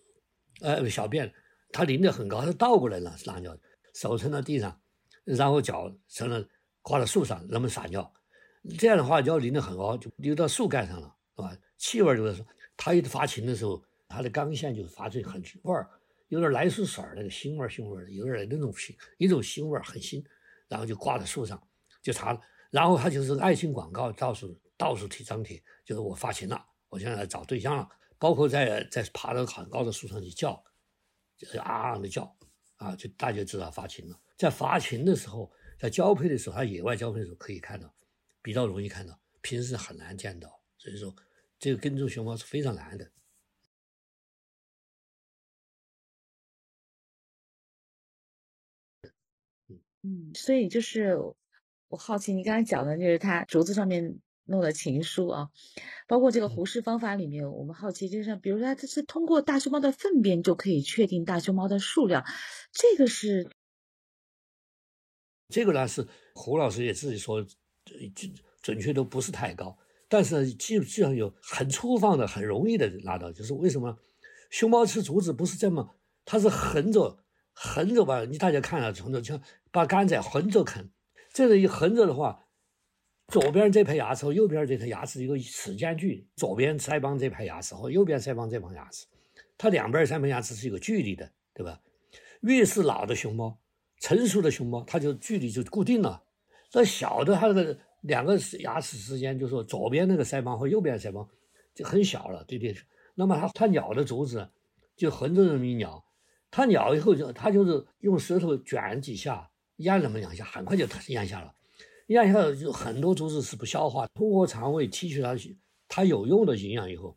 [0.60, 1.32] 呃，小便，
[1.72, 3.56] 他淋得很高，他倒过来了撒尿，
[3.94, 4.80] 手撑到地上，
[5.24, 6.44] 然后脚成了
[6.82, 8.12] 挂在树上那么撒尿，
[8.78, 11.56] 这样的话尿淋得很高，就流到树干上了，是吧？
[11.76, 12.44] 气味就是
[12.76, 13.82] 它，一发情的时候。
[14.10, 15.86] 它的肛腺就发出很味儿，
[16.28, 20.24] 有点来树色儿那个腥味儿腥味儿，有点那种腥一种腥味儿很腥，
[20.66, 21.62] 然后就挂在树上，
[22.00, 22.40] 就查。
[22.70, 27.86] 然后他就是爱情广告，到处到处贴张贴，就是我发情了，我现在找对象了。
[28.18, 30.62] 包括在在爬到很高的树上去叫，
[31.36, 32.36] 就啊啊的叫，
[32.76, 34.20] 啊，就大家知道发情了。
[34.36, 37.94] 在发情的时候，在交配的时候，它野外交配的时候可以看到，
[38.42, 40.60] 比较容易看到，平时很难见到。
[40.76, 41.14] 所以说，
[41.58, 43.10] 这个跟踪熊猫是非常难的。
[50.02, 51.16] 嗯，所以就是
[51.88, 55.48] 我好奇，你刚才讲的就是它竹子上面弄的情书啊，
[56.06, 62.24] 包括这个胡适方法里面，我们好奇就是，比如说它是通过大熊猫的粪便就可以确定大熊猫的数量，
[62.72, 63.50] 这个是。
[65.48, 67.46] 这个呢是胡老师也自己说，
[68.14, 73.96] 准准确度不是太高，但是基基本上有很粗放的、很容易的拿到，就是为什么
[74.50, 77.24] 熊猫吃竹子不是这么，它是横着。
[77.60, 80.92] 横着吧，你大家看啊，从这像把杆子横着啃，
[81.32, 82.44] 这个一横着的话，
[83.28, 89.06] 左边这排牙齿和右边这排牙齿一个齿间距，左边腮帮这排牙齿和右边腮帮这排牙齿，
[89.58, 91.78] 它两边腮帮牙齿是一个距离的，对吧？
[92.40, 93.58] 越是老的熊猫，
[94.00, 96.22] 成熟的熊猫，它就距离就固定了。
[96.70, 101.28] 这小的它的两个牙齿之间，就是说左边那个腮帮和右边腮帮
[101.74, 102.74] 就很小了，对不对？
[103.14, 104.48] 那么它它咬的竹子
[104.96, 106.02] 就横着这么一咬。
[106.50, 111.52] 它咬以后就，它就是用舌头卷几下，咽那么两下，很快就咽下了。
[112.08, 115.34] 咽下了就很多竹子是不消化，通过肠胃提取它
[115.88, 117.16] 它有用的营养以后，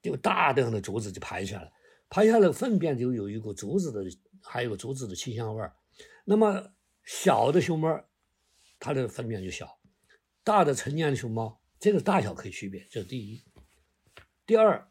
[0.00, 1.72] 就大量的竹子就排出来了。
[2.08, 4.04] 排下来粪便就有一股竹子的，
[4.42, 5.74] 还有竹子的清香味儿。
[6.24, 6.62] 那么
[7.04, 8.04] 小的熊猫，
[8.78, 9.66] 它的粪便就小；
[10.44, 13.42] 大的成年的熊猫，这个大小可以区别，这是第一。
[14.46, 14.88] 第二，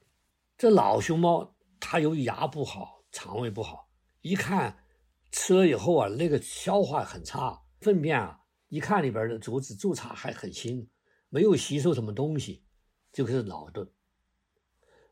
[0.58, 3.00] 这老熊猫它由于牙不好。
[3.14, 3.90] 肠胃不好，
[4.22, 4.86] 一看
[5.34, 8.40] 吃了以后啊，那个消化很差，粪便啊，
[8.72, 10.88] 一看里边的竹子柱茬还很新，
[11.28, 12.64] 没有吸收什么东西，
[13.12, 13.86] 就是老的。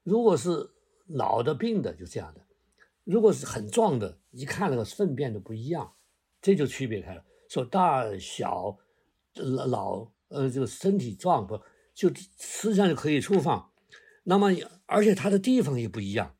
[0.01, 0.71] 如果是
[1.07, 2.39] 老的病的，就这样的；
[3.03, 5.93] 如果是很壮的，一看那个粪便都不一样，
[6.41, 7.25] 这就区别开了。
[7.49, 8.77] 说大小
[9.35, 11.61] 老老呃，这个身体壮不
[11.93, 12.07] 就
[12.39, 13.73] 实际上就可以处放，
[14.23, 14.51] 那么
[14.85, 16.33] 而且它的地方也不一样。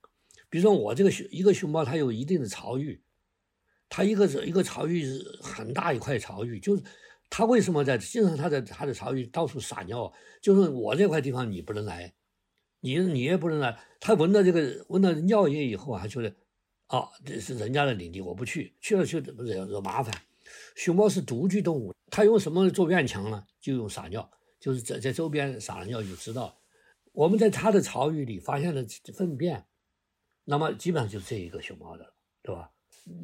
[0.49, 3.03] 比如说我这个熊一个熊猫，它有一定的巢域，
[3.89, 6.83] 它一个一个巢域是很大一块巢域，就是
[7.29, 10.11] 他为什么在经常他在他的巢域到处撒尿，
[10.41, 12.13] 就是我这块地方你不能来，
[12.79, 13.79] 你你也不能来。
[13.99, 16.33] 他闻到这个闻到尿液以后啊，觉得
[16.87, 20.13] 哦这是人家的领地，我不去，去了就惹惹麻烦。
[20.75, 23.45] 熊猫是独居动物，它用什么做院墙呢？
[23.61, 26.59] 就用撒尿，就是在在周边撒了尿就知道。
[27.11, 29.65] 我们在它的巢域里发现了粪便。
[30.45, 32.71] 那么基本上就是这一个熊猫的，对吧？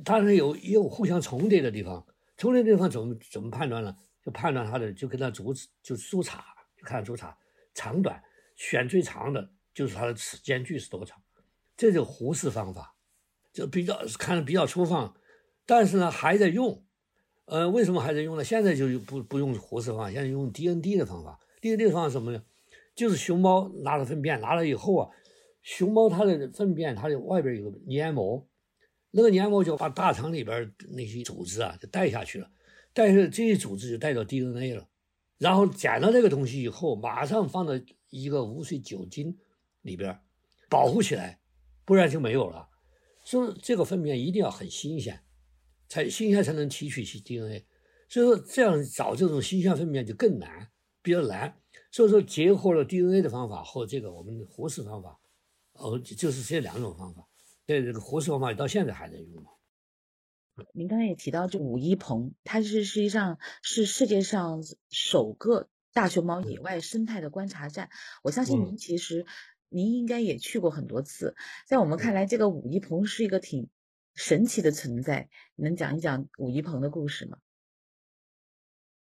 [0.04, 2.06] 它是有也有互相重叠的地方，
[2.38, 3.95] 重叠的地方怎么怎么判断呢？
[4.24, 6.39] 就判断它的就跟它竹子就树杈，
[6.76, 7.34] 就看竹杈
[7.74, 8.21] 长短，
[8.56, 11.21] 选最长的就是它的齿间距是多长，
[11.78, 12.95] 这就胡适方法，
[13.54, 15.15] 就比较看着比较粗放，
[15.65, 16.84] 但是呢还在用，
[17.45, 18.43] 呃，为什么还在用呢？
[18.43, 22.43] 现在就不不用胡适方法，现在用 DND 的方法，DND 的方法什么呢？
[22.95, 25.10] 就是熊猫拿了粪便拿了以后啊。
[25.62, 28.48] 熊猫它的粪便，它的外边有个黏膜，
[29.17, 32.51] 那个黏膜就把大肠里边那些组织啊就带下去了，
[32.93, 34.89] 带着这些组织就带到 DNA 了，
[35.38, 37.71] 然后捡到这个东西以后，马上放到
[38.10, 39.38] 一个无水酒精
[39.84, 40.19] 里边
[40.69, 41.39] 保护起来，
[41.86, 42.67] 不然就没有了。
[43.23, 45.23] 所以这个粪便一定要很新鲜，
[45.88, 47.65] 才新鲜才能提取其 DNA。
[48.10, 50.69] 所以说这样找这种新鲜粪便就更难，
[51.01, 51.58] 比较难。
[51.89, 55.17] 所以说结合了 DNA 的方法和这个我们的活式方法。
[55.71, 57.25] 哦，就是这两种方法，
[57.65, 59.51] 对这个活式方法到现在还在用吗？
[60.73, 67.89] 您刚才也提到，这武一鹏，它是实际上是世界上首个大熊猫野外生态的观察站。
[68.23, 69.25] 我相信您其实
[69.67, 71.36] 您应该也去过很多次，
[71.67, 73.69] 在我们看来，这个武一鹏是一个挺
[74.13, 75.27] 神奇的存在。
[75.56, 77.37] 能讲一讲武一鹏的故事吗？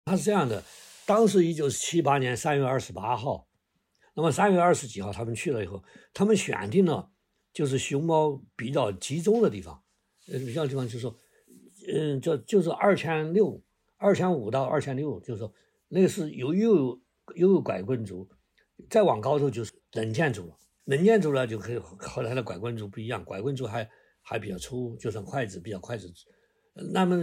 [0.06, 0.64] 它是这样的，
[1.04, 3.48] 当时一九七八年三月二十八号。
[4.14, 7.10] 那么三月二十几号，他们去了以后，他们选定了
[7.54, 9.82] 就是熊猫比较集中的地方，
[10.26, 11.16] 呃，比较地方就是说，
[11.88, 13.62] 嗯，就就是二千六、
[13.96, 15.50] 二千五到二千六，就是说
[15.88, 17.02] 那个是有又有
[17.36, 18.28] 又有拐棍族，
[18.90, 20.58] 再往高头就是冷箭族了。
[20.86, 23.88] 冷箭族呢就可以和它的拐棍族不一样，拐棍族还
[24.20, 26.12] 还比较粗，就像筷子比较筷子。
[26.92, 27.16] 那么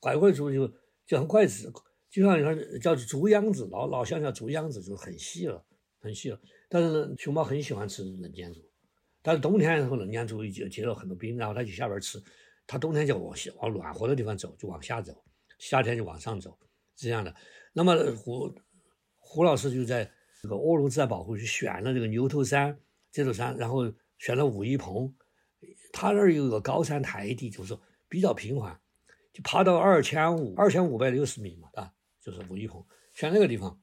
[0.00, 0.66] 拐棍族就
[1.06, 1.72] 就像筷子，
[2.10, 2.36] 就像
[2.80, 5.64] 叫竹秧子，老老乡叫竹秧子，就很细了。
[6.00, 8.60] 很细了，但是呢，熊猫很喜欢吃冷箭竹，
[9.22, 12.22] 但是冬天的时候冷箭竹结结了很多冰，然后它就下边吃，
[12.66, 15.22] 它冬天就往下往暖和的地方走，就往下走，
[15.58, 16.58] 夏天就往上走，
[16.96, 17.34] 这样的。
[17.72, 18.54] 那么胡
[19.16, 20.10] 胡老师就在
[20.40, 22.78] 这个卧龙自然保护区选了这个牛头山
[23.10, 25.12] 这座山，然后选了武夷棚，
[25.92, 28.80] 他那儿有一个高山台地，就是说比较平缓，
[29.32, 31.92] 就爬到二千五二千五百六十米嘛，啊，
[32.22, 33.78] 就是武夷棚选那个地方。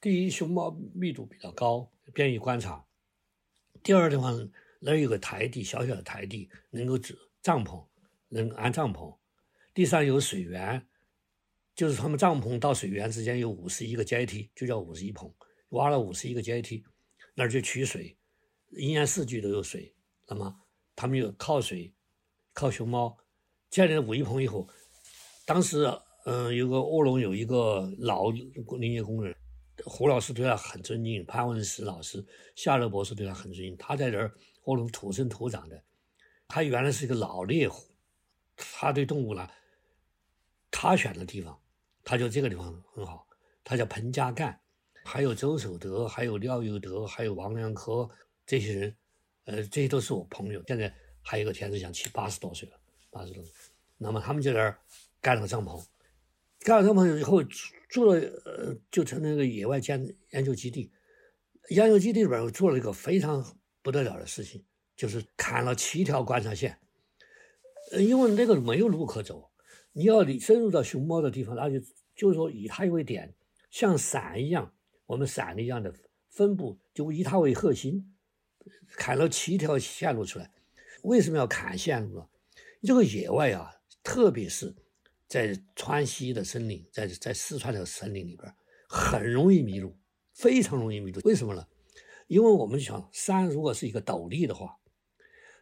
[0.00, 2.84] 第一，熊猫密度比较高，便于观察；
[3.84, 7.86] 第二地方那儿有个台地，小小的台地能够支帐篷，
[8.28, 9.16] 能安帐篷；
[9.72, 10.84] 第三有水源。
[11.74, 15.34] 就是他们帐篷到水源之间有五十一个阶梯，就叫五十一棚，
[15.70, 16.84] 挖了五十一个阶梯，
[17.34, 18.16] 那儿就取水，
[18.70, 19.92] 一年四季都有水。
[20.28, 20.56] 那么
[20.94, 21.92] 他们有靠水，
[22.52, 23.18] 靠熊猫
[23.70, 24.68] 建立了五一棚以后，
[25.44, 25.84] 当时
[26.26, 29.36] 嗯，有个卧龙有一个老林业工人，
[29.84, 33.76] 胡老师对他很尊敬，潘文石老师、夏乐博士对他很尊敬。
[33.76, 34.32] 他在这儿
[34.64, 35.82] 卧龙土生土长的，
[36.48, 37.84] 他原来是一个老猎户，
[38.56, 39.48] 他对动物呢，
[40.70, 41.58] 他选的地方。
[42.06, 43.26] 他就这个地方很好，
[43.64, 44.60] 他叫彭家干，
[45.06, 48.06] 还有周守德，还有廖有德，还有王良科
[48.44, 48.96] 这些人，
[49.46, 50.62] 呃，这些都是我朋友。
[50.66, 52.78] 现在还有一个田志祥，七八十多岁了，
[53.10, 53.50] 八十多岁。
[53.96, 54.78] 那么他们就在这儿
[55.22, 55.82] 盖了个帐篷，
[56.64, 57.42] 盖了帐篷以后
[57.90, 60.90] 住了，呃，就成那个野外建研究基地。
[61.68, 64.64] 研究基地里边做了一个非常不得了的事情，
[64.96, 66.78] 就是砍了七条观察线，
[67.98, 69.50] 因为那个没有路可走。
[69.92, 71.78] 你要你深入到熊猫的地方，那就
[72.16, 73.34] 就是说以它为点，
[73.70, 75.94] 像伞一样，我们伞一样的
[76.30, 78.14] 分布，就以它为核心，
[78.96, 80.50] 砍了七条线路出来。
[81.02, 82.26] 为什么要砍线路呢？
[82.82, 83.70] 这个野外啊，
[84.02, 84.74] 特别是
[85.26, 88.54] 在川西的森林，在在四川的森林里边，
[88.88, 89.96] 很容易迷路，
[90.32, 91.20] 非常容易迷路。
[91.24, 91.66] 为什么呢？
[92.26, 94.78] 因为我们想，山如果是一个陡立的话，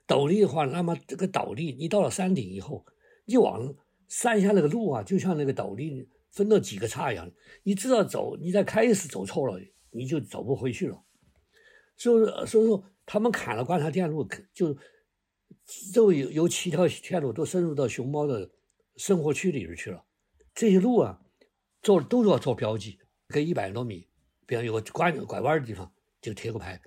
[0.07, 2.85] 陡立的话，那么这个陡立，你到了山顶以后，
[3.25, 3.75] 你往
[4.09, 7.31] 山下那个路啊，就像那个斗笠分了几个叉一样。
[7.63, 9.61] 你知道走，你在开始走错了，
[9.91, 11.03] 你就走不回去了。
[11.97, 14.77] 所以，所以说他们砍了观察电路，就
[15.93, 18.51] 就有有七条线路都深入到熊猫的
[19.03, 20.05] 生活区里边去了。
[20.55, 21.20] 这些路啊，
[21.82, 24.09] 做都要做标记，隔一百多米，
[24.46, 26.80] 比方有个拐拐弯的地方，就贴个牌，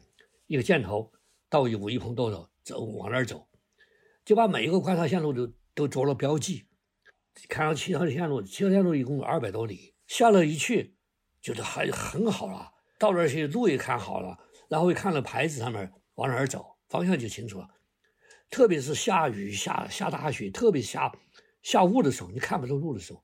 [0.47, 1.11] 一个箭头
[1.49, 3.49] 到五一棚多少走往那儿走，
[4.23, 6.63] 就把每一个观察线路都都做了标记。
[7.49, 10.95] 看了七条线路，七条线路一共二百多里，下了一去，
[11.41, 12.71] 觉得还很好了。
[12.97, 14.39] 到那儿去，路也看好了，
[14.69, 17.67] 然后又看了牌子上面往哪儿走，方向就清楚了。
[18.49, 21.09] 特别是下雨、下下大雪，特别下
[21.65, 23.23] 下雾的时候，你看不着路的时候，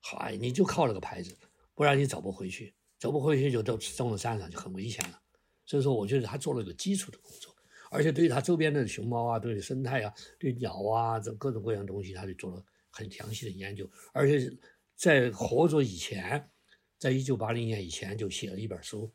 [0.00, 1.36] 嗨，你就靠那个牌子，
[1.74, 5.20] 不然你走不回去，走不回去就到中了山上就很危险了。
[5.66, 7.52] 所以说，我觉得他做了一个基础的工作，
[7.90, 12.64] 而且对他周边的熊猫啊、对生态啊、对鸟啊这各种各样东西，他就做了。
[12.92, 14.50] 很详细的研究，而且
[14.96, 16.50] 在合作以前，
[16.98, 19.08] 在一九八零年以前就写了一本书，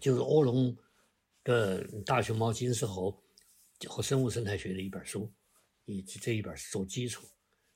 [0.00, 0.76] 就是欧龙
[1.42, 3.20] 的大熊猫金丝猴
[3.88, 5.28] 和生物生态学的一本书，
[5.84, 7.26] 以这一本是做基础，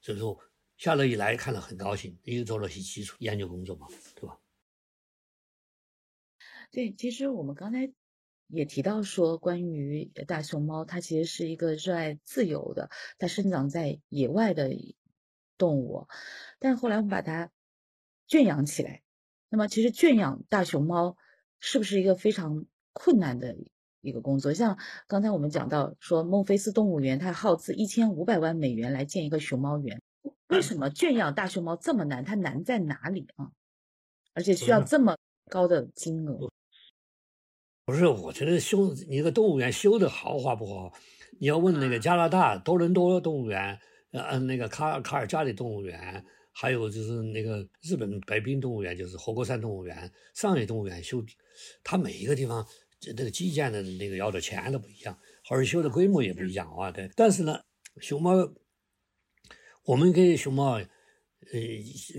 [0.01, 0.38] 所以说
[0.76, 4.38] 下来一来看了很高兴，又做了些基础研究工作嘛，对吧？
[6.70, 7.92] 对，其实我们刚才
[8.49, 14.70] 也提到说，关于大熊猫，它其实是一个热爱自由的，它生长在野外的。
[15.59, 16.07] 动物，
[16.59, 17.51] 但是后来我们把它
[18.26, 19.03] 圈养起来。
[19.49, 21.16] 那么，其实圈养大熊猫
[21.61, 23.57] 是不是一个非常困难的
[24.07, 24.54] 一个工作？
[24.54, 30.00] 像刚才我们讲到说，孟菲斯动物园它耗资一千五百万美元来建一个熊猫园，
[30.48, 32.24] 为什么圈养大熊猫这么难？
[32.24, 33.50] 它难在哪里啊？
[34.34, 35.16] 而且需要这么
[35.50, 36.50] 高的金额？
[37.84, 40.92] 不是，我觉得修你个动物园修的豪华不豪？
[41.38, 43.78] 你要问那个加拿大多伦多动物园。
[44.12, 51.22] 呃，那个卡卡尔加里动物园，还有就是那个日本白滨动物园，就是活过山动物园、上野动物园修，
[51.84, 52.66] 它每一个地方
[52.99, 55.18] 这这个基建的那个要的钱都不一样，
[55.51, 56.90] 而修的规模也不一样啊。
[56.90, 57.61] 对，但是呢，
[58.01, 58.32] 熊猫，
[59.84, 60.88] 我们给熊猫，呃，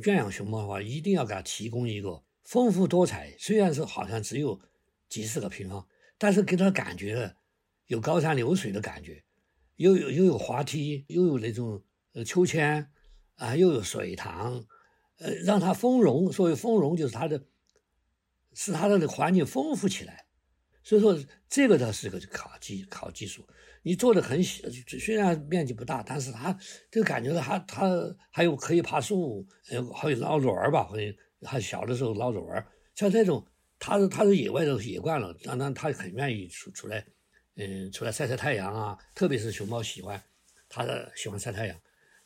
[0.02, 4.60] 圈养熊猫的话，一定要给它提供一个丰富多彩，虽然是好像只有
[5.10, 7.36] 几十个平方，但是给它感觉
[7.88, 9.24] 有高山流水的感觉。
[9.78, 12.90] 又有又有滑梯，又有那种呃秋千，
[13.36, 14.66] 啊，又有水塘，
[15.20, 16.32] 呃，让它丰容。
[16.32, 17.46] 所谓丰容，就是它的，
[18.54, 20.26] 使它的环境丰富起来。
[20.88, 21.20] 所以说，
[21.50, 23.46] 这个它是个考技考技术。
[23.84, 24.66] 你做的很小，
[24.98, 26.58] 虽然面积不大，但是它
[26.90, 32.66] 这个感觉到它它还有可以爬树，呃，还有捞卵儿吧，好像还小的时候捞卵儿。
[32.96, 33.46] 像这种，
[33.78, 37.06] 它是它是野外的野惯了，当然它很愿意出出来。
[37.56, 40.24] 嗯，出来晒晒太阳啊，特别是熊猫喜欢，
[40.70, 41.78] 它的喜欢晒太阳。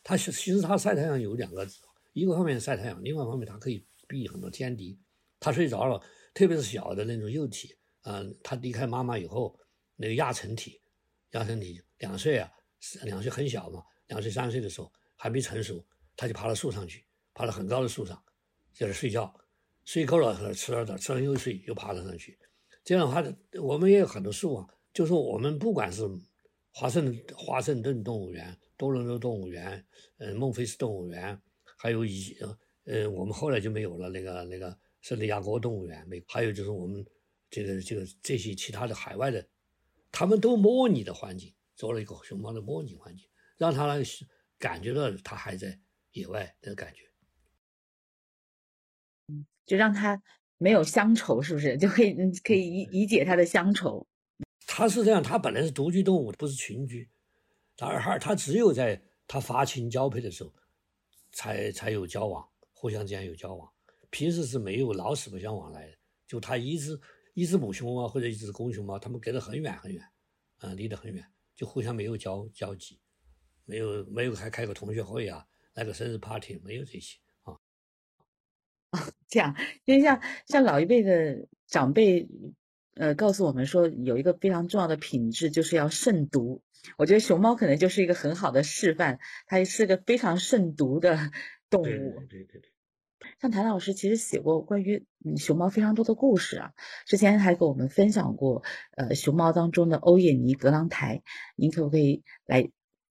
[0.04, 1.66] 它其实它晒太阳有两个，
[2.12, 4.96] 一个方面晒太阳，另外一方面它可以避很多天敌。
[5.40, 6.00] 它睡着了，
[6.32, 9.58] 特别是小的那种幼体，嗯，他离开妈妈以后，
[9.96, 10.80] 那个亚成体，
[11.32, 12.50] 亚成体两岁啊，
[13.04, 15.84] 两岁很小嘛，两岁三岁的时候还没成熟，
[16.16, 18.20] 他就爬到树上去，爬到很高的树上，
[18.72, 19.32] 在那睡觉，
[19.84, 22.38] 睡够了吃了的，吃完又睡，又爬了上去。
[22.84, 23.22] 这样的话，
[23.60, 26.02] 我们也有很多树啊，就说我们不管是
[26.72, 29.84] 华盛华盛顿动物园、多伦多动物园、
[30.18, 31.40] 嗯，孟菲斯动物园，
[31.78, 32.36] 还有以
[32.84, 34.76] 呃，我们后来就没有了那个那个。
[35.02, 37.04] 圣地亚哥动物园，没还有就是我们
[37.52, 39.46] 这个这个这些其他的海外的，
[40.10, 43.28] 他们都模拟的环境，做了一个熊猫的模拟环境，
[43.58, 44.02] 让他呢
[44.58, 45.78] 感觉到他还在
[46.12, 47.02] 野外的感觉，
[49.28, 50.22] 嗯，就让他
[50.56, 54.06] 没有乡愁，是不是 就可以可以理理解他的乡愁？
[54.66, 57.10] 他是这样，他本来是独居动物，不是群居，
[57.80, 60.50] 而它它只有在他发情交配的时候，
[61.32, 63.70] 才才有交往，互相之间有交往。
[64.08, 65.96] 平时是没有老死不相往来的，
[66.26, 66.98] 就他一只
[67.34, 70.04] 一只母熊猫或者一只公熊猫，它们隔得很远很远，
[70.58, 71.24] 啊，离得很远，
[71.56, 73.00] 就互相没有交交集，
[73.64, 77.56] 没有没有还开个同学会啊，来个生日 party，没有这些啊。
[79.28, 82.28] 这样，因为像像老一辈的长辈，
[82.94, 86.62] 呃，告诉我们说有一个非常重要的品质，就是要慎独。
[86.98, 91.30] 我觉得熊猫可能就是一个很好的示范，它是个非常慎独的
[91.70, 91.84] 动物。
[91.86, 92.71] 对对对对。
[93.40, 96.72] 像谭老师其实写过关于嗯熊猫非常多的故事啊，
[97.06, 98.62] 之前还给我们分享过，
[98.96, 101.22] 呃，熊猫当中的欧也尼格朗台，
[101.56, 102.70] 您可不可以来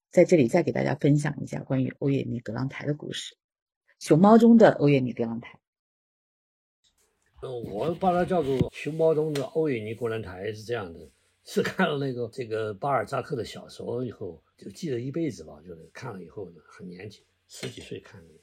[0.10, 3.36] 在这里再给大家分享一下关于欧也尼格朗台的故事？
[4.00, 5.60] 熊猫中的欧也尼格朗台。
[7.44, 11.10] 嗯，我把它叫做熊猫中的欧也尼格朗台是这样的，
[11.44, 18.34] 是看了那个这个巴尔扎克的小说以后就记得一辈子吧，就是看了以后呢很年轻，十几岁看的。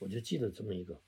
[0.00, 0.98] 我就记得这么一个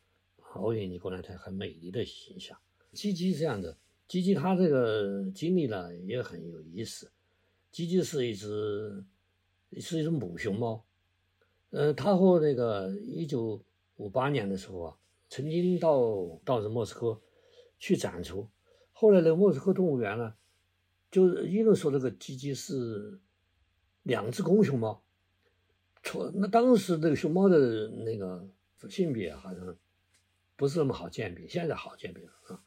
[0.53, 2.59] 欧耶尼格兰台很美丽的形象。
[2.93, 3.75] 吉吉这样的，
[4.07, 7.11] 吉吉它这个经历呢也很有意思。
[7.71, 9.03] 吉吉是一只
[9.79, 10.85] 是一只母熊猫，
[11.71, 13.65] 呃，它和那个一九
[13.97, 14.97] 五八年的时候啊，
[15.31, 17.19] 曾经到到这莫斯科
[17.79, 18.47] 去展出。
[18.93, 20.35] 后来呢，莫斯科动物园呢，
[21.11, 23.19] 就议论说这个吉吉是
[24.03, 25.03] 两只公熊猫。
[26.03, 28.47] 错，那当时那个熊猫的那个。
[28.89, 29.77] 性别好像
[30.57, 32.63] 不是那么好鉴别，现在好鉴别了啊。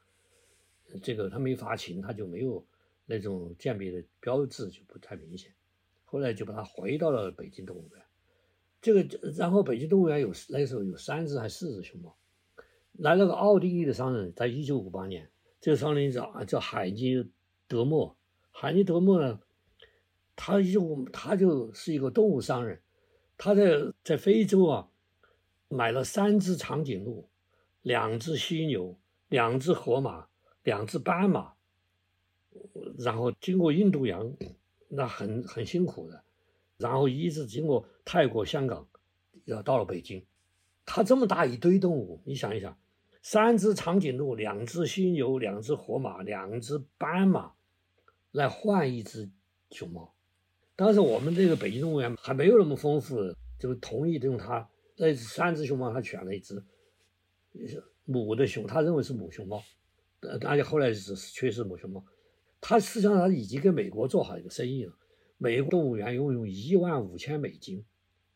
[1.01, 2.65] 这个它没发情，它就没有
[3.05, 5.53] 那种鉴别的标志，就不太明显。
[6.03, 8.01] 后来就把它回到了北京动物园。
[8.81, 12.15] 这个然后北京动物园有那时候有三只还四只熊猫。
[12.93, 17.29] 来了个奥地利的商人，在一九五八年，这个商人叫啊叫海尼
[17.67, 18.15] 德莫。
[18.51, 19.41] 海尼德莫呢，
[20.35, 22.81] 他就他就是一个动物商人，
[23.37, 24.89] 他在在非洲啊。
[25.67, 27.27] 买了三只长颈鹿，
[27.81, 28.97] 两只犀牛，
[29.29, 30.27] 两只河马，
[30.63, 31.53] 两只斑马，
[32.97, 34.31] 然后经过印度洋，
[34.87, 36.23] 那很很辛苦的，
[36.77, 38.87] 然后一直经过泰国、香港，
[39.45, 40.23] 要到了北京。
[40.85, 42.77] 他这么大一堆动物，你想一想，
[43.23, 47.53] 三只长颈鹿，两只犀牛，两只河马，两只斑马，
[48.31, 49.29] 来换一只
[49.71, 50.13] 熊猫。
[50.75, 53.17] 当时我们这个北京动物园还没有那么丰富，
[53.57, 54.69] 就同意用它。
[54.97, 56.63] 那三只熊猫，他选了一只
[58.05, 59.61] 母的熊，他认为是母熊猫，
[60.21, 62.05] 呃，而且后来是确实母熊猫。
[62.61, 64.97] 他实际上他已经跟美国做好一个生意了，
[65.37, 67.83] 美国动物园用用一万五千美金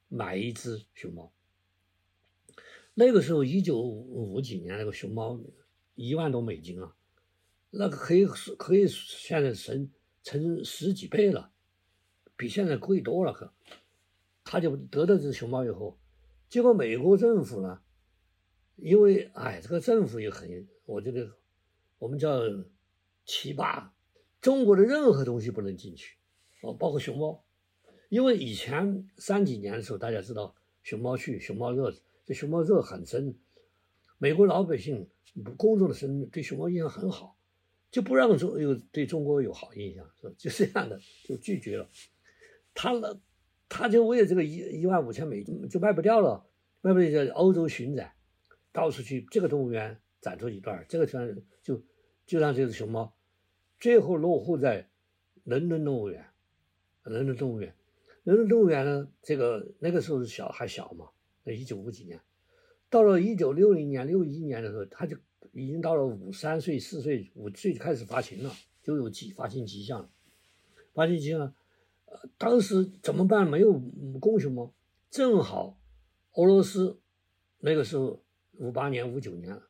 [0.10, 1.32] 买一只熊猫。
[2.94, 5.40] 那个时候一九五几年，那个熊猫
[5.96, 6.94] 一万多美金啊，
[7.70, 9.90] 那个可以可以现在成
[10.24, 11.52] 成十几倍了，
[12.36, 13.54] 比现在贵多了可。
[14.44, 15.98] 他就得到这只熊猫以后。
[16.50, 17.80] 结果美国政府呢，
[18.76, 21.32] 因为哎，这个政府也很，我觉得
[22.00, 22.42] 我们叫
[23.24, 23.90] 奇葩，
[24.42, 26.18] 中国的任何东西不能进去，
[26.64, 27.44] 哦，包括熊猫，
[28.10, 31.94] 因为以前三几年的时候，大家知道熊猫去熊猫热，
[32.26, 33.36] 这熊猫热很深，
[34.18, 35.08] 美国老百姓
[35.56, 37.38] 公众的生对熊猫印象很好，
[37.92, 40.34] 就不让中有对中国有好印象，是？
[40.36, 41.88] 就这样的就拒绝了，
[42.74, 43.22] 他了。
[43.70, 46.44] 他就为了这个一一万五千美金就卖不掉了，
[46.82, 48.12] 卖不掉就欧洲巡展，
[48.72, 51.84] 到处去这个动物园展出一段，这个圈就
[52.26, 53.14] 就让这只熊猫，
[53.80, 54.90] 最后落户在
[55.44, 56.26] 伦敦动物园，
[57.04, 57.76] 伦敦动物园，
[58.24, 61.10] 伦敦动物园呢，这个那个时候是小还小嘛，
[61.44, 62.20] 那一九五几年，
[62.90, 65.16] 到了一九六零年六一年的时候，他就
[65.54, 68.52] 已经到了五三岁四岁五岁就开始发情了，
[68.82, 70.10] 就有迹发情迹象了，
[70.94, 71.54] 发情迹象。
[72.38, 73.50] 当时怎么办？
[73.50, 73.74] 没有
[74.20, 74.74] 公熊猫，
[75.10, 75.80] 正好
[76.34, 77.00] 俄罗斯
[77.60, 79.62] 那个时候五八年、五九年，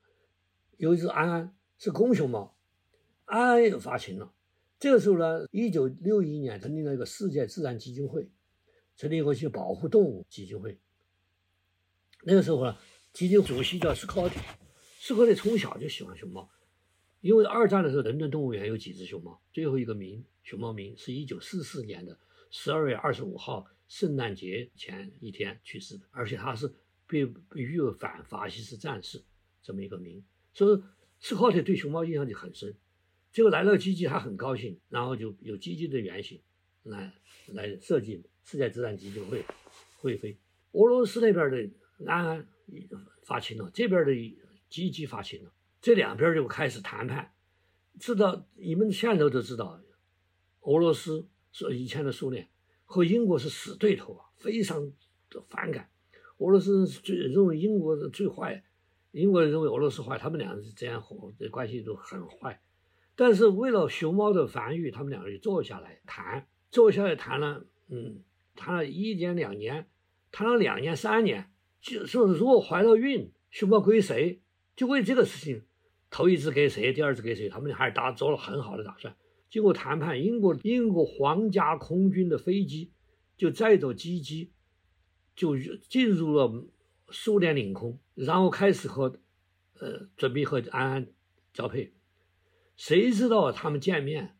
[0.77, 2.55] 有一只安安是公熊猫，
[3.25, 4.33] 安安也发情了。
[4.79, 8.29] 这个时候呢，一九六一年成立了一个世界自然基金会，
[8.95, 10.79] 成立一个去保护动物基金会。
[12.23, 12.77] 那个时候呢，
[13.11, 14.39] 基金主席叫斯科特，
[14.99, 16.49] 斯科特从小就喜欢熊猫，
[17.21, 22.17] 因为二战的时候，伦敦动物园有几只熊猫，最后一个名熊猫名是一九四四年的
[22.49, 26.67] 十二月二十五号，圣诞节前一天去世的，而且他是
[27.07, 29.23] 被被誉为反法西斯战士
[29.61, 30.23] 这么一个名，
[30.53, 30.81] 所以
[31.19, 32.75] 斯科特对熊猫印象就很深。
[33.31, 36.41] 结果来了基基，他很高兴，然后就有基基的原型
[36.83, 37.13] 来
[37.47, 39.45] 来设计世界自然基金会
[39.97, 40.37] 会飞。
[40.71, 41.69] 俄罗斯那边的
[42.11, 42.47] 安安
[43.23, 44.11] 发情了，这边的
[44.69, 47.31] 基基发情了，这两边就开始谈判。
[47.99, 49.79] 知道你们现在都知道，
[50.61, 52.47] 俄罗斯说以前的苏联
[52.85, 54.91] 和英国是死对头啊，非常
[55.29, 55.89] 的反感。
[56.37, 58.63] 俄罗斯是最认为英国是最坏，
[59.11, 62.61] 英国人认为俄罗斯坏，他们俩是这样和这关系都很坏。
[63.15, 68.23] 但是为了熊猫的繁育，他们两个人坐下来谈，坐下来谈了，嗯，
[68.55, 69.89] 谈了一年两年，
[70.31, 74.41] 谈了两年三年，就说如果怀了孕，熊猫归谁？
[74.77, 75.65] 就为这个事情，
[76.09, 77.49] 头一只给谁，第二只给谁？
[77.49, 79.13] 他们还是打做了很好的打算。
[79.49, 82.91] 经过谈判，英国英国皇家空军的飞机
[83.35, 84.51] 就载着基基，
[85.35, 85.57] 就
[85.89, 86.67] 进入了
[87.09, 89.19] 苏联领空，然后开始和，
[89.79, 91.07] 呃，准备和安安
[91.51, 91.93] 交配。
[92.75, 94.37] 谁知道他们见面，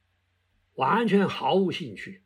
[0.76, 2.22] 完全毫无兴趣。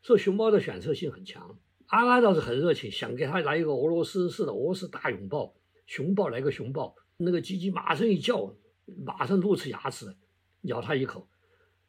[0.00, 5.54] 说熊猫的选择性很强，安安倒是很热情，想给他来一个俄罗斯式的俄罗斯大拥抱，
[5.86, 8.56] 熊抱来个熊抱，那个鸡鸡马上一叫，
[9.04, 10.16] 马上露出牙齿，
[10.62, 11.28] 咬他一口。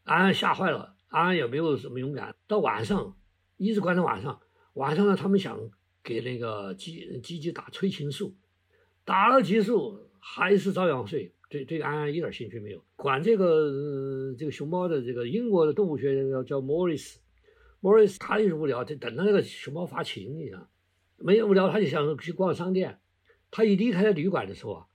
[0.09, 2.35] 安安吓坏了，安安也没有什么勇敢。
[2.47, 3.15] 到晚上
[3.57, 4.41] 一直关到晚上，
[4.73, 5.59] 晚上呢，他们想
[6.01, 8.35] 给那个鸡鸡鸡打催情素，
[9.05, 11.31] 打了激素还是照样睡。
[11.47, 12.83] 对对，安安一点兴趣没有。
[12.95, 20.67] 管这个这个熊猫的这个英国的动物学家叫叫 Morris，Morris 他就是无聊，就等着那个熊猫发情，你想，
[21.17, 22.99] 没有无聊他就想去逛商店。
[23.51, 24.87] 他一离开旅馆的时候啊，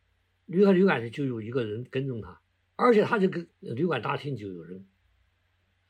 [0.46, 2.40] 离开旅馆就有一个人跟踪他，
[2.74, 4.84] 而且他就跟旅馆大厅就有人，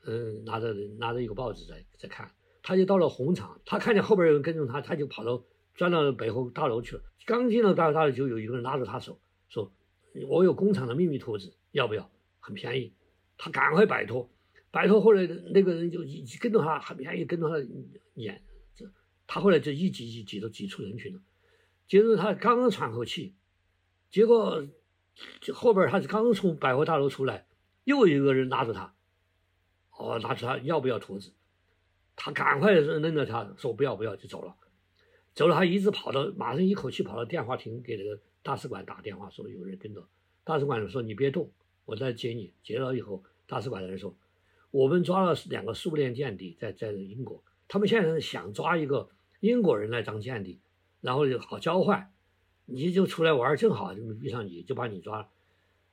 [0.05, 2.31] 嗯，拿着拿着一个报纸在在看。
[2.63, 5.45] 他就到了红场，他看见后边有人跟踪他，他就跑到
[5.75, 7.03] 钻到背后大楼去了。
[7.27, 9.73] 刚进了大楼，大楼就有一个人拉着他手说。
[10.29, 12.09] 我有工厂的秘密图纸，要不要？
[12.39, 12.95] 很便宜。
[13.37, 14.31] 他赶快摆脱，
[14.71, 17.57] 摆脱后来那个人就一跟着他，很便宜，跟着他
[18.15, 18.41] 撵。
[18.77, 18.87] 这
[19.27, 21.21] 他后来就一挤一挤都挤出人群了。
[21.89, 23.35] 接着他刚刚喘口气，
[24.09, 24.65] 结果
[25.41, 27.49] 就后边他刚从百货大楼出来，
[27.83, 28.95] 又有一个人拉着他，
[29.97, 31.31] 哦，拿出他要不要图纸？
[32.17, 34.55] 他赶快扔了他，说不要不要就走了。
[35.35, 38.21] 走了，他一直跑到，马上一口气跑到电话亭给那个。
[38.45, 40.07] 大使馆打电话说有人跟着，
[40.45, 41.51] 大使馆说你别动，
[41.87, 42.53] 我在接你。
[42.63, 44.15] 接了以后，大使馆的人说，
[44.71, 49.09] 我们抓了两个苏联间谍在在英国，他们现在想抓一个
[49.41, 50.59] 英国人来当间谍，
[51.01, 52.13] 然后就好交换，
[52.67, 55.29] 你就出来玩正好就遇上你就把你抓了。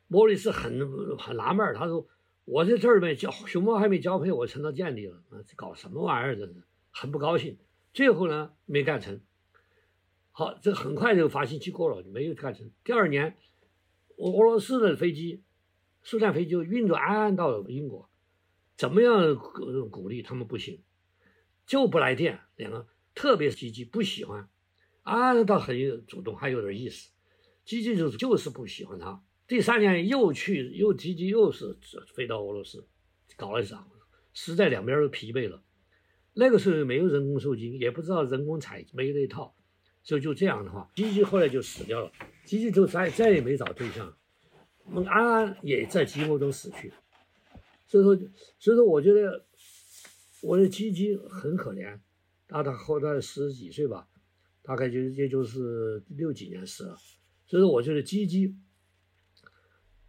[0.09, 2.05] 莫里斯很很纳闷，他说
[2.45, 6.35] 我在这儿没交熊猫还没交配，我成了间谍了，这搞什么玩意儿？
[6.35, 7.57] 这是很不高兴。
[7.93, 9.21] 最后呢，没干成。
[10.31, 12.71] 好，这很快就发信息过了，没有干成。
[12.83, 13.37] 第二年，
[14.17, 15.43] 俄俄罗斯的飞机，
[16.01, 18.09] 苏联飞机运着安安到了英国，
[18.75, 20.81] 怎么样鼓励他们不行，
[21.65, 22.39] 就不来电。
[22.55, 24.49] 两个特别积极，不喜欢
[25.03, 27.11] 安安倒很有主动，还有点意思。
[27.63, 29.21] 积极就是就是不喜欢他。
[29.51, 31.75] 第三年又去又积极又是
[32.15, 32.87] 飞到俄罗斯，
[33.35, 33.85] 搞了一场，
[34.31, 35.61] 实在两边都疲惫了。
[36.33, 39.53] 那个时候没有人工受精，也不知道人工采没那套。
[40.03, 42.09] 所以就这样的话，吉吉后来就死掉了，
[42.45, 44.17] 吉吉就再再也没找对象，
[44.85, 46.93] 那安安也在寂寞中死去。
[47.87, 48.15] 所以说，
[48.57, 49.45] 所以说，我觉得
[50.43, 51.99] 我的吉吉很可怜，
[52.47, 54.07] 大概后来十几岁吧，
[54.61, 56.95] 大概就也就是六几年死了。
[57.45, 58.55] 所以说，我觉得吉吉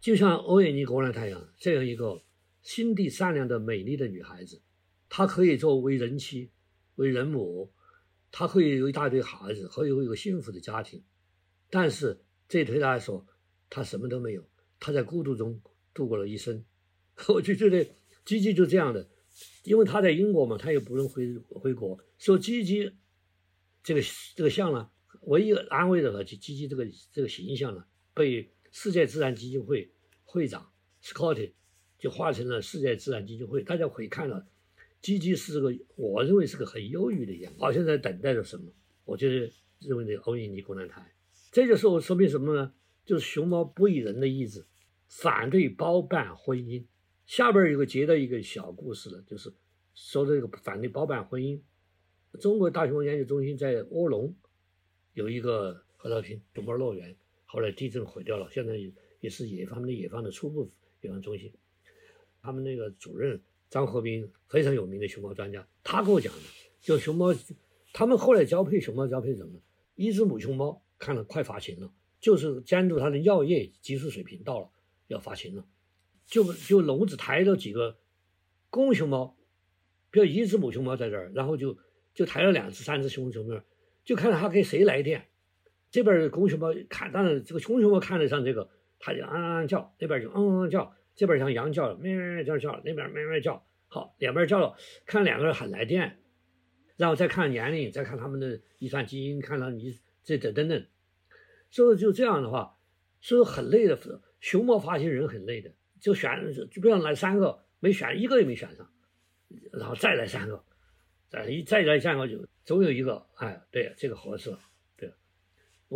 [0.03, 2.21] 就像欧也妮·格兰泰一样，这样一个
[2.61, 4.61] 心地善良的美丽的女孩子，
[5.07, 6.51] 她可以做为人妻，
[6.95, 7.71] 为人母。
[8.29, 11.01] 她可以有一大堆孩子，可以有一个幸福的家庭，
[11.69, 13.25] 但是这对他来说，
[13.69, 14.45] 他什么都没有。
[14.77, 15.61] 他在孤独中
[15.93, 16.65] 度过了一生。
[17.29, 17.87] 我就觉得
[18.25, 19.07] 吉吉就这样的，
[19.63, 21.97] 因为他在英国嘛，他也不能回回国。
[22.17, 22.91] 说吉吉
[23.81, 24.01] 这个
[24.35, 24.89] 这个像呢，
[25.21, 29.91] 唯一安慰的和吉吉这个这个形象呢，被世界自然基金会
[30.23, 30.71] 会长
[31.01, 31.51] Scotty
[31.99, 34.43] 就画成了世界自然基金会，大家可以看到。
[34.99, 38.71] 基金是个，我认为是个很忧郁的样子，好像在等待着什么。
[39.05, 41.13] 我觉得认为这个欧印尼共产台。
[41.51, 42.73] 这就是我说明什么呢？
[43.05, 44.65] 就是熊猫不以人的意志，
[45.07, 46.83] 反对包办婚姻。
[47.27, 49.53] 下边有个接到一个小故事了，就是
[49.93, 51.61] 说这个反对包办婚姻。
[52.39, 54.33] 中国大熊猫研究中心在卧龙
[55.13, 57.15] 有一个何乐平熊猫乐园，
[57.53, 61.53] 后来地震毁掉了，现在也也是野放的野放的初步野放中心。
[62.41, 63.39] 他们那个主任
[63.69, 66.41] 张和平非常有名的熊猫专家，他跟我讲的，
[66.81, 67.31] 就熊猫，
[67.93, 69.61] 他们后来交配熊猫交配什么？
[69.93, 74.71] 一只母熊猫看了快发情了，就是监督它的尿液激素水平到了
[75.05, 75.63] 要发情了，
[76.25, 77.99] 就就笼子抬了几个
[78.71, 79.37] 公熊猫，
[80.09, 81.77] 比如一只母熊猫在这儿，然后就
[82.15, 83.61] 就抬了两只三只雄熊猫，
[84.03, 85.27] 就看它给谁来电。
[85.93, 88.67] 这边公熊猫看，当然这个雄熊猫看得上这个，
[88.97, 90.91] 它就啊啊叫，那边就嗯嗯叫。
[91.13, 94.75] 这边像羊叫了，咩咩叫叫，那边咩咩叫，好，两边叫了，
[95.05, 96.17] 看两个人很来电，
[96.97, 100.83] 然后再看年龄，再看他们的遗传基因，看到你这等等等，
[101.69, 102.79] 所以就这样的话，
[103.21, 103.95] 所以很累的。
[104.39, 105.71] 熊猫发现人很累的，
[106.01, 108.89] 就选就不要来三个，没选一个也没选上，
[109.71, 110.63] 然后再来三个，
[111.29, 114.51] 再一再来三个就总有一个，哎，对，这个合适，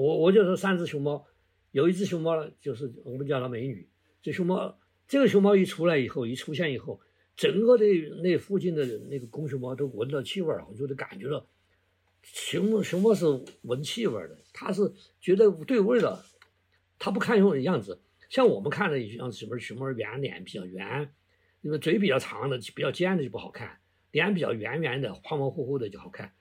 [0.01, 1.25] 我我就说三只熊猫，
[1.71, 3.89] 有一只熊猫就是我们叫它美女，
[4.21, 4.77] 这熊猫。
[5.07, 6.99] 这个熊猫一出来以后，一出现以后，
[7.37, 7.85] 整个的
[8.21, 11.47] 那附近的那个公熊猫都闻到气味儿，我就得感觉到，
[12.21, 13.25] 熊熊猫是
[13.61, 14.91] 闻气味的，它是
[15.21, 16.23] 觉得对味的，
[16.99, 21.11] 它不看样样子，像我们看的样子，什么熊猫圆脸比较圆，
[21.61, 23.79] 因为嘴比较长的、比较尖的就不好看，
[24.11, 26.33] 脸比较圆圆的、胖胖乎乎的就好看。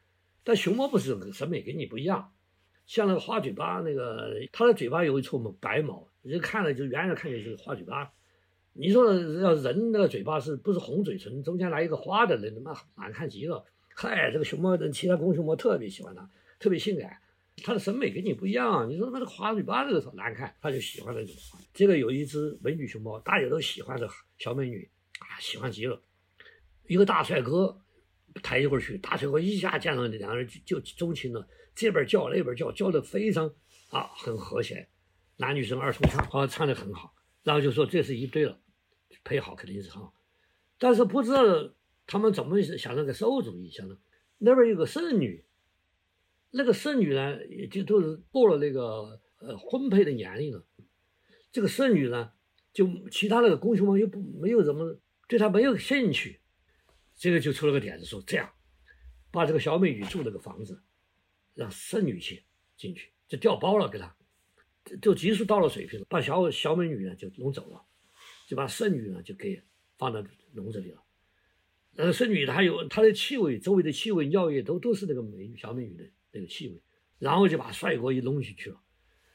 [0.42, 2.32] 但熊猫不是审美跟你不一样，
[2.86, 8.10] 像那个花嘴巴那个，它的嘴巴有一撮白毛，人看了就远远看见就是花嘴巴。
[8.72, 13.64] 你说要人那个嘴巴是不是红嘴唇，中间来一个花的，人他妈难看极了。
[13.94, 16.28] 嗨，这个熊猫人，其他公熊猫特别喜欢它，
[16.58, 17.18] 特别性感。
[17.64, 18.86] 它的审美跟你不一样。
[18.86, 21.34] 你说它这花嘴巴这个难看，它就喜欢那种。
[21.72, 24.06] 这个有一只美女熊猫，大家都喜欢的
[24.36, 24.86] 小美女
[25.20, 25.98] 啊，喜欢极了。
[26.86, 27.80] 一个大帅哥
[28.42, 33.54] 抬一会儿去，大帅哥一下见到两个人就就钟情了，这边叫那边叫，叫的非常
[33.90, 34.88] 啊很和谐，
[35.36, 37.14] 男女生二重唱啊唱的很好，
[37.44, 38.58] 然后就说这是一对了。
[39.22, 40.12] 配好肯定是很好，
[40.78, 41.42] 但是不知道
[42.06, 43.96] 他们怎么想那个馊主意，想的
[44.38, 45.44] 那边有个剩女，
[46.50, 50.64] 那个剩女呢，也就都是过了那个呃婚配的年龄了。
[51.50, 52.32] 这个剩女呢，
[52.72, 56.40] 就其他那个公熊猫又不没有怎么对她没有兴趣，
[57.16, 58.50] 这个就出了个点子，说这样
[59.30, 60.82] 把这个小美女住那个房子，
[61.56, 62.44] 让剩女去
[62.76, 64.16] 进去，就调包了给他，
[65.02, 67.82] 就技术到了水平了，把小小美女呢就弄走了。
[68.46, 69.60] 就把剩女呢就给
[69.98, 71.02] 放到笼子里了，
[71.96, 76.80] 呃，剩女她有她的气味，周围的气味、尿液都都是那个美女小美女的那个气味，
[77.18, 78.80] 然后就把帅哥一弄进去了，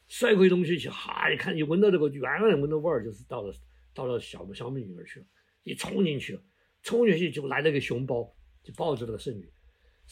[0.08, 3.54] 帅哥一弄进去，哈，一看一闻到这个远远闻到味儿，就是到了
[3.92, 5.26] 到了小小美女那儿去了，
[5.64, 6.42] 一冲进去了，
[6.82, 9.52] 冲进去就来了个熊包，就抱着那个剩女，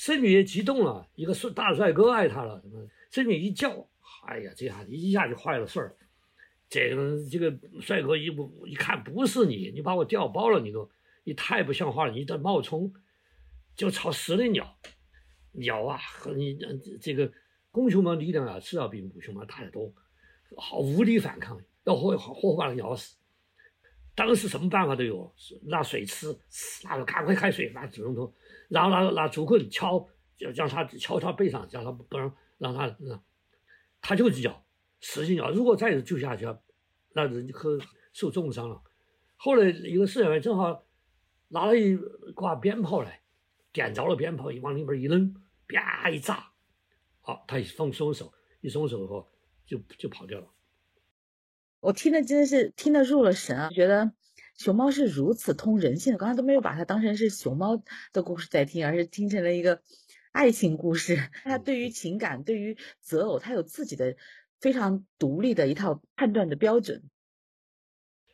[0.00, 3.86] 剩女也激动了，一个帅大帅哥爱她了，什么剩女一叫，
[4.26, 5.94] 哎呀，这下一下就坏了事儿。
[6.70, 10.90] 这个这个帅哥一不一看不是你，你把我调包了，你都
[11.22, 12.90] 你太不像话了，你在冒充，
[13.76, 14.74] 就朝死的鸟，
[15.52, 16.58] 鸟啊和你
[16.98, 17.30] 这个
[17.70, 19.92] 公熊猫力量啊是要比母熊猫大得多，
[20.56, 23.18] 好无力反抗，要活活把它咬死。
[24.14, 25.30] 当时什么办法都有，
[25.64, 26.34] 拿水吃，
[26.84, 28.32] 拿个赶快开水，拿水龙头，
[28.70, 30.08] 然后拿拿竹棍敲，
[30.38, 32.96] 就让他敲他背上，让他不让让他，
[34.00, 34.64] 他就是咬。
[35.02, 36.44] 使劲咬，如果再救下去，
[37.14, 37.78] 那人可
[38.12, 38.82] 受重伤了。
[39.36, 40.84] 后来一个饲养员正好
[41.48, 41.96] 拿了一
[42.34, 43.22] 挂鞭炮来，
[43.72, 45.34] 点着了鞭炮，往里边一扔，
[45.66, 46.52] 啪一炸，
[47.22, 49.26] 好，他一放松手，一松手后
[49.64, 50.46] 就就跑掉了。
[51.80, 54.12] 我听的真的是听得入了神啊，觉得
[54.60, 56.18] 熊猫是如此通人性的。
[56.18, 57.82] 刚才都没有把它当成是熊猫
[58.12, 59.80] 的故事在听，而是听成了一个
[60.32, 61.16] 爱情故事。
[61.44, 64.16] 它对于情感，对于择偶，它有自己的。
[64.60, 67.02] 非常独立的一套判断的标准，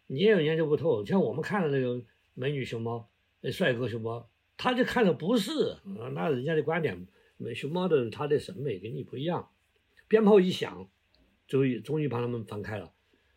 [0.09, 1.05] 你也有研究不透。
[1.05, 2.05] 像我们看的那个
[2.35, 3.09] 美女熊猫、
[3.53, 7.07] 帅哥熊猫，他就看的不是，那人家的观点，
[7.37, 9.53] 美熊猫的他的审美跟你不一样。
[10.09, 10.89] 鞭炮一响，
[11.47, 12.93] 终于终于把他们分开了。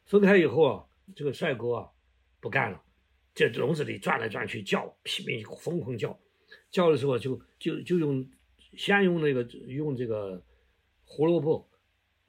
[0.06, 0.86] 分开以后啊，
[1.16, 1.92] 这个帅哥啊
[2.40, 2.84] 不干了，
[3.34, 6.20] 在笼子里转来转去叫，拼命疯狂叫。
[6.72, 8.30] 叫的时候就就就用
[8.74, 10.44] 先用那个用这个
[11.04, 11.70] 胡萝卜。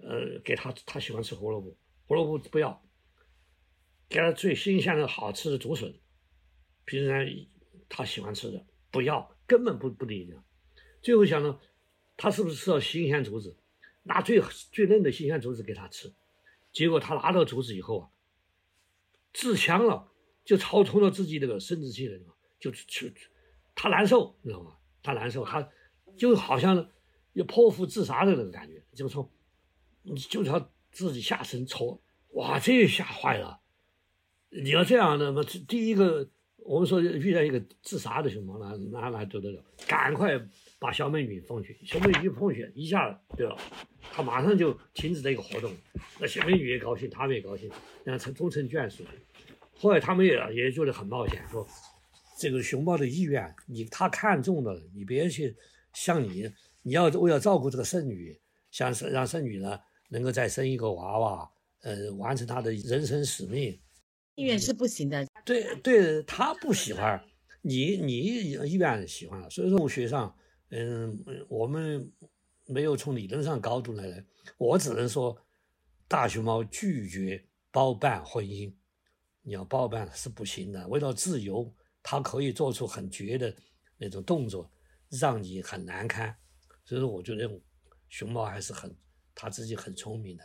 [0.02, 2.82] 呃，给他，他喜欢吃胡萝卜，胡萝卜不要，
[4.08, 5.94] 给他最新鲜的好吃的竹笋，
[6.86, 7.46] 平时
[7.86, 10.34] 他喜欢吃的不要，根本不不理你。
[11.02, 11.60] 最后想呢，
[12.16, 13.54] 他是不是吃到新鲜竹子？
[14.02, 14.40] 拿最
[14.72, 16.10] 最嫩的新鲜竹子给它吃，
[16.72, 18.08] 结果它拿到竹子以后啊，
[19.32, 20.08] 自强了，
[20.44, 23.12] 就超出了自己这个生殖器的地方，就去，
[23.74, 24.76] 它难受，你知道吗？
[25.02, 25.66] 他难受，他
[26.16, 26.76] 就好像
[27.32, 29.30] 要剖腹自杀的那个感觉，就说，
[30.28, 32.00] 就是要自己下身抽，
[32.32, 33.60] 哇，这吓坏了！
[34.50, 36.28] 你要这样的嘛，第一个
[36.58, 40.38] 我们说遇到一个自杀的熊猫，那那那得得了，赶快。
[40.80, 43.54] 把小美女放去，小美女一放血，一下对了，
[44.10, 45.70] 他马上就停止这个活动。
[46.18, 47.70] 那小美女也高兴，他们也高兴，
[48.02, 49.04] 然后成终成眷属。
[49.76, 51.68] 后来他们也也觉得很冒险，说
[52.38, 55.54] 这个熊猫的意愿，你他看中的，你别去
[55.92, 56.50] 像你，
[56.82, 59.78] 你要为了照顾这个剩女，想让剩女呢
[60.08, 61.50] 能够再生一个娃娃，
[61.82, 63.78] 呃，完成他的人生使命，
[64.34, 65.26] 意愿是不行的。
[65.44, 67.22] 对对，他不喜欢
[67.60, 70.34] 你，你意愿喜欢了，所以说学上。
[70.70, 72.12] 嗯，我们
[72.66, 74.24] 没有从理论上高度来来，
[74.56, 75.36] 我只能说，
[76.06, 78.72] 大熊猫拒绝包办婚姻，
[79.42, 80.86] 你要包办是不行的。
[80.88, 83.54] 为了自由，它可以做出很绝的
[83.96, 84.70] 那种动作，
[85.08, 86.34] 让你很难堪。
[86.84, 87.50] 所以说，我觉得
[88.08, 88.96] 熊猫还是很
[89.34, 90.44] 他自己很聪明的。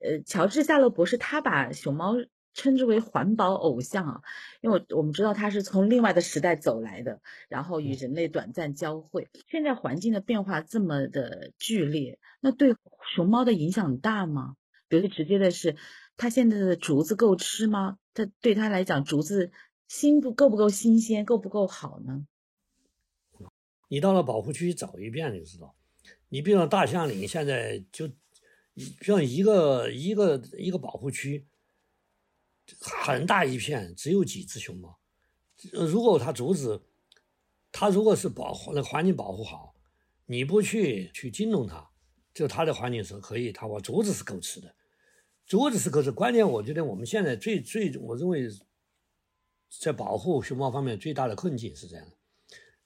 [0.00, 2.14] 呃，乔治夏洛博士他把熊猫。
[2.54, 4.22] 称之为环保偶像啊，
[4.60, 9.28] 因为我们知道它是从另外的时代走来的，然后与人类短暂交汇。
[9.50, 12.76] 现在环境的变化这么的剧烈，那对
[13.14, 14.54] 熊猫的影响大吗？
[14.88, 15.76] 比如直接的是，
[16.16, 17.98] 它现在的竹子够吃吗？
[18.14, 19.50] 它对它来讲，竹子
[19.88, 22.26] 新不够不够新鲜，够不够好呢？
[23.88, 25.74] 你到了保护区找一遍就知道。
[26.28, 28.08] 你比如大象岭现在就，
[29.00, 31.44] 像一个一个一个保护区。
[32.80, 34.98] 很大一片，只有几只熊猫。
[35.72, 36.82] 如果它竹子，
[37.72, 39.74] 它如果是保护那环境保护好，
[40.26, 41.90] 你不去去惊动它，
[42.32, 44.74] 就它的环境是可以，它我竹子是够吃的，
[45.46, 46.10] 竹子是够吃。
[46.10, 48.48] 关键我觉得我们现在最最，我认为
[49.80, 52.16] 在保护熊猫方面最大的困境是这样的：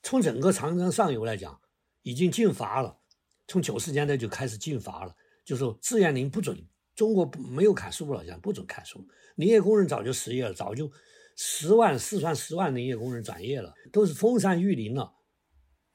[0.03, 1.61] 从整个长江上游来讲，
[2.03, 2.99] 已经禁伐了，
[3.47, 5.15] 从九十年代就开始禁伐了，
[5.45, 6.67] 就是自然林不准。
[6.99, 9.07] 中国没有砍树了，讲不准砍树。
[9.37, 10.91] 林业工人早就失业了，早就
[11.37, 15.15] 十万四川十万林业工人转业了，都是封山育林了。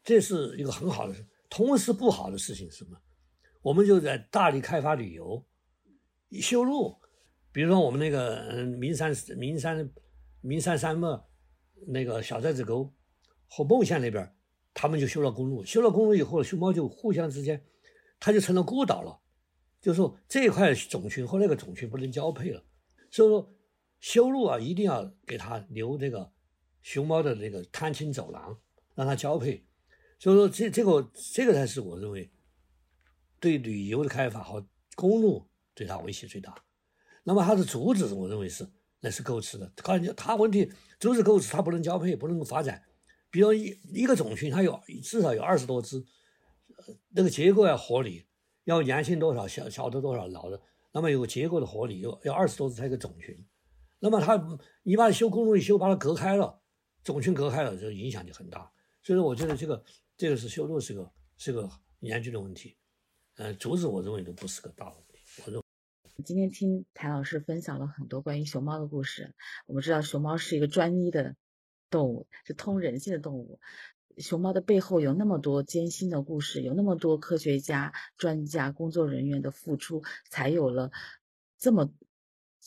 [0.01, 1.25] 这是一个很好的事。
[1.49, 2.97] 同时不好的事情是什么？
[3.61, 5.45] 我们就在大力开发旅游，
[6.41, 6.95] 修路。
[7.51, 9.91] 比如说我们那个嗯，名山名山
[10.39, 11.21] 名山山脉
[11.85, 12.89] 那个小寨子沟
[13.49, 14.33] 和孟县那边，
[14.73, 15.65] 他们就修了公路。
[15.65, 17.61] 修了公路以后，熊猫就互相之间，
[18.21, 19.19] 它就成了孤岛了。
[19.83, 22.63] 就是说这一块种群和那个种群不能交配了，
[23.11, 23.53] 所以说
[23.99, 26.31] 修路啊一定要给它留这个
[26.81, 28.57] 熊猫的那个探亲走廊，
[28.95, 29.67] 让它交配。
[30.19, 32.31] 所以说这这个这个才是我认为
[33.41, 34.65] 对旅游的开发和
[34.95, 36.55] 公路对它威胁最大。
[37.25, 38.65] 那么它的竹子，我认为是
[39.01, 39.69] 那是够吃的。
[39.83, 42.81] 关键它问题竹子够吃，它不能交配，不能发展。
[43.29, 46.05] 比如一一个种群，它有至少有二十多只，
[47.09, 48.25] 那个结构要合理。
[48.65, 50.61] 要年轻多少，小小的多少，老的，
[50.91, 53.45] 那么有结构的合理，要要二十多只才一个种群，
[53.99, 54.35] 那么它
[54.83, 56.61] 你把它修公路一修，把它隔开了，
[57.03, 58.71] 种群隔开了，就影响就很大。
[59.01, 59.83] 所以说，我觉得这个
[60.15, 62.77] 这个是修路是个是个严峻的问题。
[63.35, 65.19] 嗯，竹子我认为都不是个大问题。
[65.45, 65.61] 我认
[66.23, 69.33] 今天听谭老师分享了很多关于熊猫的故事，
[69.65, 71.35] 我们知道熊猫是一个专一的
[71.89, 73.59] 动物，是通人性的动物。
[74.17, 80.91] 熊猫的背后有那么多艰辛的故事，有那么多科学家、专家、工作人员的付出，才有了
[81.57, 81.91] 这么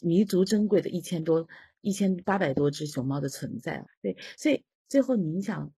[0.01, 1.49] 弥足珍贵的一千多、
[1.81, 3.87] 一千八百多只熊猫的存在。
[4.03, 5.73] 对，所以最后您想，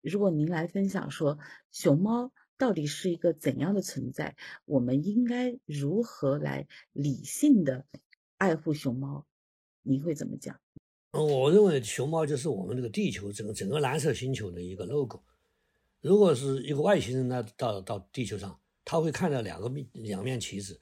[0.00, 1.38] 如果您来分享说，
[1.70, 4.36] 熊猫到底是一个怎样的存在？
[4.64, 7.86] 我们应该如何来理性的
[8.36, 9.26] 爱护熊猫？
[9.82, 10.60] 您会怎么讲？
[11.22, 15.22] 我认为熊猫就是我们这个地球整个整个蓝色星球的一个 logo。
[16.00, 20.78] 如果是一个外星人呢，到到地球上，他会看到两个面两面旗帜，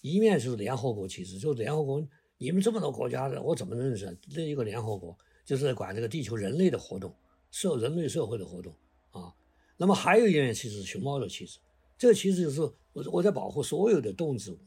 [0.00, 2.06] 一面是联合国旗帜，就是联合国，
[2.36, 4.18] 你们这么多国家的，我怎么认识？
[4.28, 7.14] 这一个联合国就是管这个地球人类的活动，
[7.50, 8.74] 社人类社会的活动
[9.12, 9.32] 啊。
[9.76, 11.58] 那么还有一面旗帜是熊猫的旗帜，
[11.96, 12.60] 这个旗帜就是
[12.92, 14.58] 我我在保护所有的动植物。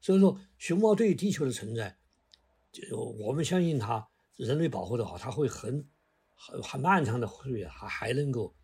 [0.00, 1.96] 所以说，熊猫对于地球的存在，
[2.72, 4.09] 就我们相信它。
[4.46, 5.86] 人类保护的好，它会很
[6.34, 8.54] 很很漫长的岁月还还能够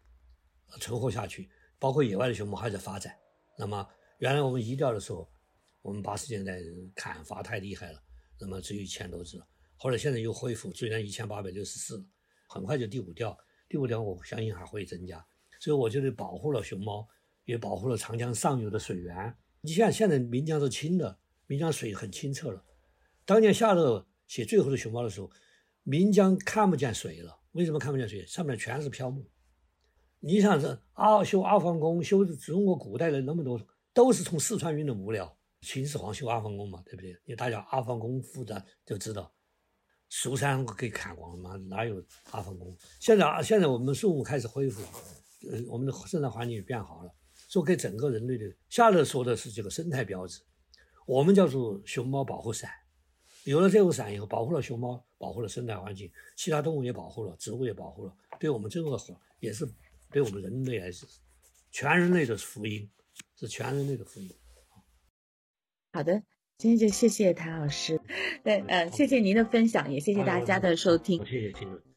[0.81, 1.51] 存活下去。
[1.79, 3.15] 包括野外的熊猫还在发展。
[3.59, 3.87] 那么
[4.19, 5.31] 原来我们移掉的时候，
[5.83, 6.59] 我们八十年代
[6.95, 8.03] 砍伐太厉害了，
[8.41, 9.39] 那么只有一千多只。
[9.77, 12.03] 后来现在又恢复，虽然一千八百六十四，
[12.49, 13.37] 很快就第五调。
[13.69, 15.23] 第五调我相信还会增加。
[15.61, 17.07] 所以我觉得保护了熊猫，
[17.45, 19.37] 也保护了长江上游的水源。
[19.61, 21.19] 你像现在岷江是清的，
[21.49, 22.65] 岷江水很清澈了。
[23.27, 25.31] 当年夏勒写最后的熊猫的时候，
[25.87, 27.39] 岷江看不见水了。
[27.53, 28.27] 为什么看不见水？
[28.27, 29.25] 上面全是漂木。
[30.19, 33.61] 你想这阿修阿房宫，修中国古代的那么多，
[33.95, 35.33] 都是从四川运的木料。
[35.61, 37.17] 秦始皇修阿房宫嘛，对不对？
[37.25, 39.33] 你大家阿房宫复杂就知道，
[40.09, 42.77] 蜀山给砍光了嘛，哪有阿房宫？
[42.99, 44.83] 现在啊，现在我们树木开始恢复，
[45.49, 47.15] 呃，我们的生态环境也变好了，
[47.49, 48.45] 说给整个人类的。
[48.69, 50.43] 夏勒说的是这个生态标志，
[51.07, 52.71] 我们叫做熊猫保护伞。
[53.47, 58.99] 有了这个伞以后，保护了熊猫，保护了生态环境，其他动物也保护了，植物也保护了，对我们这个
[59.39, 59.67] 也是
[60.11, 61.07] 对我们人类还是
[61.71, 62.91] 全人类的福音，
[63.39, 64.31] 是全人类的福音。
[65.93, 66.23] 好的，
[66.59, 68.01] 今天就谢谢谭老师，
[68.43, 71.96] 对，呃，谢谢您的分享，也谢谢大家的收听，谢谢听众。